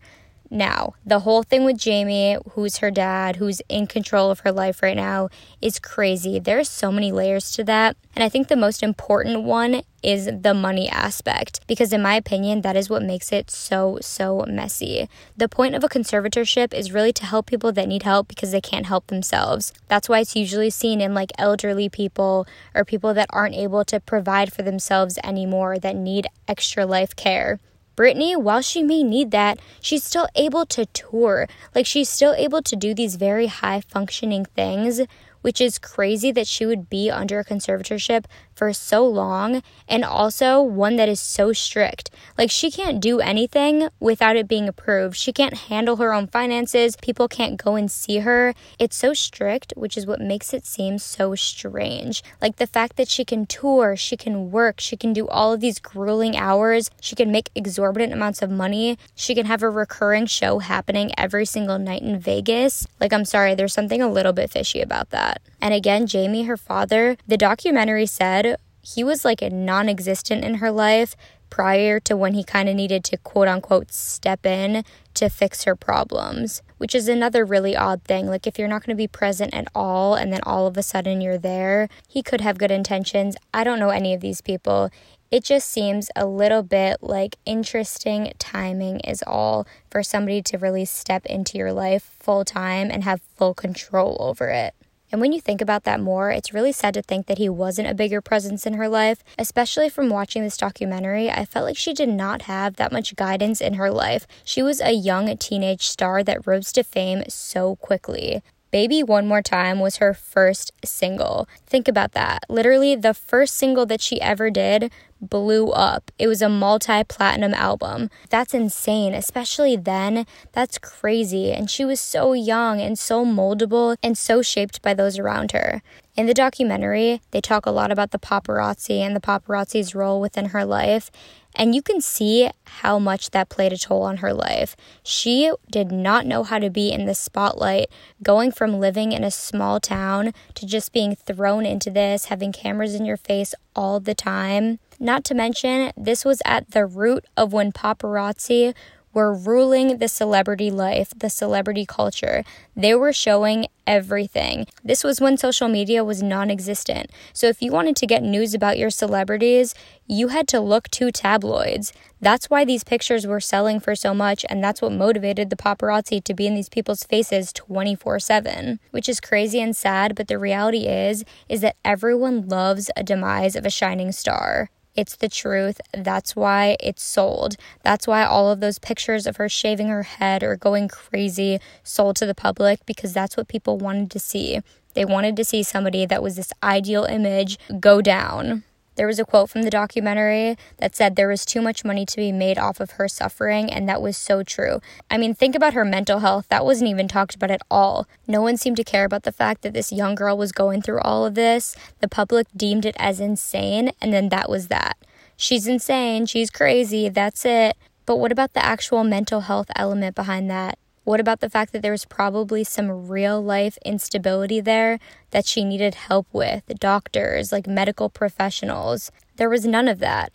Now, 0.51 0.95
the 1.05 1.21
whole 1.21 1.43
thing 1.43 1.65
with 1.65 1.77
Jamie, 1.77 2.39
who's 2.53 2.79
her 2.79 2.91
dad, 2.91 3.37
who's 3.37 3.61
in 3.69 3.87
control 3.87 4.31
of 4.31 4.41
her 4.41 4.53
life 4.53 4.83
right 4.83 4.97
now, 4.97 5.29
is 5.61 5.79
crazy. 5.79 6.39
There 6.39 6.59
are 6.59 6.65
so 6.65 6.93
many 6.93 7.11
layers 7.11 7.51
to 7.53 7.65
that. 7.65 7.97
And 8.15 8.23
I 8.23 8.29
think 8.29 8.49
the 8.49 8.57
most 8.57 8.83
important 8.83 9.43
one 9.43 9.83
is 10.03 10.27
the 10.27 10.55
money 10.55 10.89
aspect, 10.89 11.61
because 11.67 11.93
in 11.93 12.01
my 12.01 12.15
opinion, 12.15 12.61
that 12.61 12.77
is 12.77 12.89
what 12.89 13.03
makes 13.03 13.33
it 13.33 13.51
so, 13.51 13.99
so 14.01 14.45
messy. 14.47 15.09
The 15.37 15.49
point 15.49 15.75
of 15.75 15.83
a 15.83 15.89
conservatorship 15.89 16.73
is 16.73 16.93
really 16.93 17.13
to 17.15 17.27
help 17.27 17.47
people 17.47 17.73
that 17.73 17.89
need 17.89 18.05
help 18.05 18.29
because 18.29 18.53
they 18.53 18.61
can't 18.61 18.87
help 18.87 19.09
themselves. 19.09 19.73
That's 19.89 20.09
why 20.09 20.21
it's 20.21 20.37
usually 20.37 20.71
seen 20.71 21.01
in 21.01 21.13
like 21.13 21.33
elderly 21.39 21.89
people 21.89 22.47
or 22.73 22.85
people 22.85 23.15
that 23.15 23.27
aren't 23.31 23.57
able 23.57 23.85
to 23.87 23.99
provide 23.99 24.53
for 24.53 24.63
themselves 24.63 25.19
anymore 25.25 25.79
that 25.81 25.97
need 25.97 26.29
extra 26.47 26.87
life 26.87 27.17
care. 27.17 27.59
Britney, 27.97 28.37
while 28.37 28.61
she 28.61 28.83
may 28.83 29.03
need 29.03 29.31
that, 29.31 29.59
she's 29.81 30.05
still 30.05 30.29
able 30.35 30.67
to 30.67 30.87
tour. 30.87 31.49
Like, 31.75 31.87
she's 31.87 32.09
still 32.09 32.35
able 32.35 32.63
to 32.63 32.77
do 32.77 32.95
these 32.95 33.17
very 33.17 33.47
high 33.47 33.81
functioning 33.81 34.45
things 34.45 35.01
which 35.47 35.61
is 35.61 35.79
crazy 35.79 36.33
that 36.33 36.49
she 36.49 36.67
would 36.67 36.91
be 36.91 37.09
under 37.09 37.39
a 37.39 37.45
conservatorship 37.45 38.25
for 38.57 38.73
so 38.73 39.07
long 39.07 39.63
and 39.87 40.05
also 40.05 40.61
one 40.61 40.97
that 40.97 41.09
is 41.09 41.21
so 41.21 41.53
strict. 41.53 42.11
Like 42.39 42.51
she 42.51 42.71
can't 42.71 43.01
do 43.01 43.21
anything 43.21 43.89
without 44.01 44.37
it 44.37 44.49
being 44.49 44.69
approved. 44.69 45.17
She 45.17 45.33
can't 45.33 45.55
handle 45.55 45.97
her 45.97 46.13
own 46.13 46.27
finances. 46.27 46.97
People 46.97 47.29
can't 47.29 47.63
go 47.63 47.77
and 47.77 47.91
see 47.91 48.19
her. 48.21 48.55
It's 48.79 48.97
so 48.97 49.13
strict, 49.13 49.75
which 49.77 49.97
is 49.97 50.07
what 50.07 50.21
makes 50.21 50.55
it 50.55 50.65
seem 50.65 50.99
so 50.99 51.35
strange. 51.35 52.23
Like 52.41 52.57
the 52.57 52.67
fact 52.67 52.97
that 52.97 53.09
she 53.09 53.25
can 53.25 53.47
tour, 53.47 53.95
she 53.95 54.17
can 54.17 54.51
work, 54.51 54.81
she 54.81 54.97
can 54.97 55.13
do 55.13 55.29
all 55.29 55.53
of 55.53 55.61
these 55.61 55.79
grueling 55.79 56.37
hours, 56.37 56.91
she 57.01 57.15
can 57.15 57.31
make 57.31 57.51
exorbitant 57.55 58.13
amounts 58.13 58.41
of 58.41 58.51
money, 58.51 58.99
she 59.15 59.35
can 59.35 59.47
have 59.47 59.63
a 59.63 59.71
recurring 59.71 60.27
show 60.27 60.61
happening 60.61 61.11
every 61.19 61.45
single 61.45 61.79
night 61.79 62.03
in 62.03 62.19
Vegas. 62.19 62.87
Like 63.01 63.13
I'm 63.13 63.27
sorry, 63.27 63.55
there's 63.55 63.75
something 63.75 64.01
a 64.01 64.11
little 64.11 64.33
bit 64.33 64.51
fishy 64.51 64.81
about 64.81 65.11
that. 65.11 65.43
And 65.61 65.75
again, 65.75 66.07
Jamie, 66.07 66.45
her 66.45 66.57
father, 66.57 67.17
the 67.27 67.37
documentary 67.37 68.07
said 68.07 68.46
he 68.95 69.03
was 69.03 69.25
like 69.25 69.43
a 69.43 69.51
non 69.51 69.89
existent 69.89 70.45
in 70.45 70.57
her 70.57 70.71
life 70.71 71.17
prior 71.51 71.99
to 72.01 72.17
when 72.17 72.35
he 72.35 72.45
kind 72.45 72.69
of 72.69 72.75
needed 72.75 73.03
to 73.05 73.17
quote 73.17 73.49
unquote 73.49 73.93
step 73.93 74.45
in 74.47 74.85
to 75.15 75.29
fix 75.29 75.65
her 75.65 75.75
problems, 75.75 76.63
which 76.79 76.95
is 76.95 77.09
another 77.09 77.45
really 77.45 77.75
odd 77.75 78.03
thing. 78.05 78.27
Like, 78.27 78.47
if 78.47 78.59
you're 78.59 78.69
not 78.69 78.85
going 78.85 78.97
to 78.97 79.01
be 79.01 79.09
present 79.09 79.55
at 79.55 79.69
all 79.75 80.15
and 80.15 80.33
then 80.33 80.41
all 80.45 80.67
of 80.67 80.77
a 80.77 80.83
sudden 80.83 81.21
you're 81.21 81.39
there, 81.39 81.89
he 82.07 82.23
could 82.23 82.41
have 82.41 82.59
good 82.59 82.71
intentions. 82.71 83.37
I 83.53 83.65
don't 83.65 83.81
know 83.81 83.91
any 83.91 84.15
of 84.15 84.21
these 84.21 84.41
people. 84.41 84.91
It 85.33 85.43
just 85.43 85.69
seems 85.69 86.09
a 86.15 86.25
little 86.25 86.63
bit 86.63 86.99
like 87.01 87.37
interesting 87.45 88.33
timing 88.39 89.01
is 89.01 89.25
all 89.27 89.67
for 89.91 90.05
somebody 90.05 90.41
to 90.43 90.59
really 90.59 90.85
step 90.85 91.27
into 91.27 91.59
your 91.59 91.73
life 91.73 92.15
full 92.21 92.45
time 92.45 92.91
and 92.93 93.03
have 93.03 93.21
full 93.37 93.53
control 93.53 94.17
over 94.21 94.49
it. 94.51 94.76
And 95.13 95.21
when 95.21 95.33
you 95.33 95.41
think 95.41 95.61
about 95.61 95.85
that 95.85 96.01
more, 96.01 96.31
it's 96.31 96.53
really 96.53 96.73
sad 96.73 96.95
to 96.95 97.03
think 97.03 97.27
that 97.27 97.39
he 97.39 97.49
wasn't 97.49 97.89
a 97.89 97.95
bigger 97.95 98.21
presence 98.21 98.67
in 98.67 98.75
her 98.75 98.89
life. 98.89 99.23
Especially 99.39 99.89
from 99.89 100.09
watching 100.09 100.43
this 100.43 100.57
documentary, 100.57 101.31
I 101.31 101.45
felt 101.45 101.65
like 101.65 101.77
she 101.77 101.93
did 101.93 102.09
not 102.09 102.43
have 102.43 102.77
that 102.77 102.93
much 102.93 103.17
guidance 103.17 103.61
in 103.61 103.75
her 103.75 103.91
life. 103.91 104.27
She 104.45 104.63
was 104.63 104.81
a 104.81 104.93
young 104.93 105.37
teenage 105.37 105.87
star 105.87 106.23
that 106.25 106.47
rose 106.47 106.73
to 106.73 106.83
fame 106.83 107.25
so 107.29 107.77
quickly. 107.77 108.43
Baby 108.71 109.03
One 109.03 109.27
More 109.27 109.43
Time 109.43 109.81
was 109.81 109.97
her 109.97 110.13
first 110.13 110.73
single. 110.85 111.49
Think 111.67 111.89
about 111.89 112.13
that. 112.13 112.45
Literally, 112.49 112.97
the 112.97 113.15
first 113.15 113.57
single 113.57 113.87
that 113.87 114.01
she 114.01 114.21
ever 114.21 114.51
did 114.51 114.91
blew 115.21 115.71
up. 115.71 116.11
It 116.19 116.27
was 116.27 116.43
a 116.43 116.49
multi 116.49 117.05
platinum 117.05 117.55
album. 117.55 118.11
That's 118.29 118.55
insane, 118.55 119.15
especially 119.15 119.77
then. 119.77 120.27
That's 120.53 120.79
crazy. 120.79 121.53
And 121.53 121.71
she 121.71 121.85
was 121.85 122.01
so 122.01 122.33
young 122.33 122.81
and 122.81 122.99
so 122.99 123.25
moldable 123.25 123.97
and 124.03 124.19
so 124.19 124.43
shaped 124.43 124.83
by 124.83 124.95
those 124.95 125.19
around 125.19 125.53
her. 125.53 125.83
In 126.17 126.27
the 126.27 126.35
documentary, 126.35 127.21
they 127.31 127.41
talk 127.41 127.67
a 127.67 127.71
lot 127.71 127.91
about 127.91 128.11
the 128.11 128.19
paparazzi 128.19 129.01
and 129.01 129.15
the 129.15 129.21
paparazzi's 129.21 129.95
role 129.95 130.21
within 130.21 130.47
her 130.47 130.65
life. 130.65 131.11
And 131.57 131.75
you 131.75 131.81
can 131.81 132.03
see 132.03 132.51
how 132.65 132.99
much 132.99 133.31
that 133.31 133.49
played 133.49 133.73
a 133.73 133.79
toll 133.79 134.03
on 134.03 134.19
her 134.19 134.35
life. 134.35 134.77
She 135.03 135.51
did 135.71 135.91
not 135.91 136.27
know 136.27 136.45
how 136.45 136.59
to 136.59 136.69
be 136.69 136.93
in 136.93 137.07
the 137.07 137.15
spotlight, 137.15 137.89
going 138.23 138.53
from 138.53 138.79
living 138.79 139.13
in 139.13 139.25
a 139.25 139.31
small 139.31 139.81
town 139.81 140.35
to 140.55 140.67
just 140.67 140.93
being 140.93 141.17
thrown 141.17 141.65
into 141.65 141.91
this, 141.91 142.27
having 142.27 142.53
cameras 142.53 142.95
in 142.95 143.07
your 143.07 143.17
face 143.17 143.55
all 143.75 144.01
the 144.01 144.15
time. 144.15 144.79
Not 145.01 145.25
to 145.25 145.35
mention, 145.35 145.93
this 145.97 146.25
was 146.25 146.43
at 146.45 146.71
the 146.73 146.87
root 146.87 147.25
of 147.37 147.53
when 147.53 147.73
paparazzi 147.73 148.75
were 149.17 149.33
ruling 149.33 149.97
the 149.97 150.09
celebrity 150.09 150.71
life, 150.71 151.11
the 151.17 151.31
celebrity 151.31 151.87
culture. 151.87 152.45
They 152.77 152.95
were 152.95 153.15
showing 153.15 153.67
everything. 153.87 154.67
This 154.85 155.03
was 155.03 155.23
when 155.23 155.39
social 155.39 155.69
media 155.69 156.05
was 156.05 156.23
non 156.23 156.51
existent. 156.51 157.11
So 157.33 157.47
if 157.47 157.63
you 157.63 157.73
wanted 157.73 157.97
to 157.97 158.07
get 158.07 158.23
news 158.23 158.53
about 158.53 158.77
your 158.77 158.91
celebrities, 158.91 159.75
you 160.07 160.29
had 160.29 160.47
to 160.49 160.61
look 160.61 160.91
to 160.91 161.11
tabloids. 161.11 161.95
That's 162.21 162.51
why 162.51 162.67
these 162.67 162.85
pictures 162.85 163.27
were 163.27 163.41
selling 163.41 163.81
for 163.81 163.95
so 163.95 164.13
much, 164.13 164.45
and 164.51 164.63
that's 164.63 164.83
what 164.83 164.93
motivated 164.93 165.49
the 165.49 165.57
paparazzi 165.57 166.23
to 166.23 166.35
be 166.35 166.47
in 166.47 166.55
these 166.55 166.69
people's 166.69 167.05
faces 167.05 167.55
24 167.55 168.21
7, 168.21 168.81
which 168.91 169.09
is 169.09 169.19
crazy 169.19 169.63
and 169.63 169.75
sad, 169.75 170.15
but 170.15 170.29
the 170.29 170.39
reality 170.39 170.87
is, 170.87 171.25
is 171.49 171.63
that 171.63 171.77
everyone 171.87 172.49
loves 172.49 172.91
a 172.95 173.03
demise 173.03 173.57
of 173.57 173.65
a 173.65 173.71
shining 173.71 174.13
star. 174.13 174.69
It's 174.97 175.17
the 175.17 175.29
truth. 175.29 175.81
That's 175.93 176.35
why 176.35 176.77
it's 176.81 177.03
sold. 177.03 177.57
That's 177.83 178.07
why 178.07 178.25
all 178.25 178.51
of 178.51 178.61
those 178.61 178.79
pictures 178.79 179.27
of 179.27 179.37
her 179.37 179.49
shaving 179.49 179.89
her 179.89 180.05
head 180.05 180.43
or 180.43 180.57
going 180.57 180.89
crazy 180.89 181.61
sold 181.83 182.17
to 182.17 182.27
the 182.27 182.35
public 182.35 182.85
because 182.87 183.13
that's 183.13 183.37
what 183.37 183.49
people 183.49 183.77
wanted 183.77 184.11
to 184.13 184.19
see. 184.19 184.61
They 184.95 185.05
wanted 185.05 185.37
to 185.37 185.45
see 185.45 185.63
somebody 185.63 186.07
that 186.07 186.23
was 186.23 186.37
this 186.37 186.53
ideal 186.63 187.05
image 187.05 187.59
go 187.79 188.01
down. 188.01 188.65
There 188.97 189.07
was 189.07 189.19
a 189.19 189.25
quote 189.25 189.51
from 189.51 189.63
the 189.63 189.71
documentary 189.71 190.57
that 190.79 190.97
said 190.97 191.17
there 191.17 191.29
was 191.29 191.45
too 191.45 191.61
much 191.61 191.85
money 191.85 192.05
to 192.07 192.17
be 192.17 192.33
made 192.33 192.59
off 192.59 192.81
of 192.81 192.93
her 192.93 193.09
suffering, 193.09 193.71
and 193.71 193.89
that 193.89 194.03
was 194.03 194.17
so 194.17 194.43
true. 194.43 194.81
I 195.11 195.19
mean, 195.19 195.35
think 195.35 195.55
about 195.55 195.75
her 195.75 195.85
mental 195.85 196.21
health. 196.21 196.47
That 196.49 196.65
wasn't 196.65 196.91
even 196.91 197.07
talked 197.07 197.35
about 197.35 197.51
at 197.51 197.63
all. 197.71 198.07
No 198.27 198.43
one 198.43 198.57
seemed 198.57 198.79
to 198.79 198.85
care 198.85 199.05
about 199.05 199.23
the 199.23 199.33
fact 199.33 199.63
that 199.63 199.75
this 199.75 199.93
young 199.93 200.15
girl 200.15 200.37
was 200.37 200.53
going 200.53 200.83
through 200.83 201.01
all 201.01 201.25
of 201.25 201.35
this. 201.35 201.77
The 202.01 202.09
public 202.09 202.47
deemed 202.57 202.85
it 202.85 202.97
as 202.99 203.21
insane, 203.21 203.93
and 204.01 204.13
then 204.13 204.31
that 204.31 204.49
was 204.49 204.69
that. 204.69 204.97
She's 205.37 205.67
insane, 205.67 206.27
she's 206.27 206.51
crazy, 206.51 207.09
that's 207.11 207.45
it. 207.45 207.77
But 208.07 208.17
what 208.17 208.33
about 208.33 208.55
the 208.55 208.65
actual 208.65 209.05
mental 209.05 209.43
health 209.43 209.71
element 209.77 210.15
behind 210.15 210.51
that? 210.51 210.79
What 211.07 211.21
about 211.21 211.39
the 211.39 211.49
fact 211.49 211.73
that 211.73 211.83
there 211.83 211.93
was 211.93 212.05
probably 212.05 212.65
some 212.65 213.07
real 213.07 213.41
life 213.41 213.79
instability 213.85 214.61
there 214.61 214.99
that 215.31 215.47
she 215.47 215.63
needed 215.63 215.95
help 215.95 216.27
with? 216.33 216.65
Doctors, 216.81 217.53
like 217.53 217.69
medical 217.69 218.11
professionals. 218.11 219.13
There 219.37 219.49
was 219.49 219.65
none 219.65 219.87
of 219.87 220.01
that. 220.01 220.33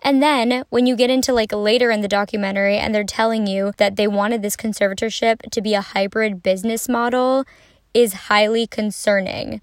And 0.00 0.22
then 0.22 0.62
when 0.70 0.86
you 0.86 0.94
get 0.94 1.10
into 1.10 1.32
like 1.32 1.52
later 1.52 1.90
in 1.90 2.02
the 2.02 2.08
documentary 2.08 2.78
and 2.78 2.94
they're 2.94 3.02
telling 3.02 3.48
you 3.48 3.72
that 3.78 3.96
they 3.96 4.06
wanted 4.06 4.42
this 4.42 4.54
conservatorship 4.54 5.50
to 5.50 5.60
be 5.60 5.74
a 5.74 5.80
hybrid 5.80 6.40
business 6.40 6.88
model 6.88 7.44
is 7.92 8.12
highly 8.12 8.68
concerning. 8.68 9.60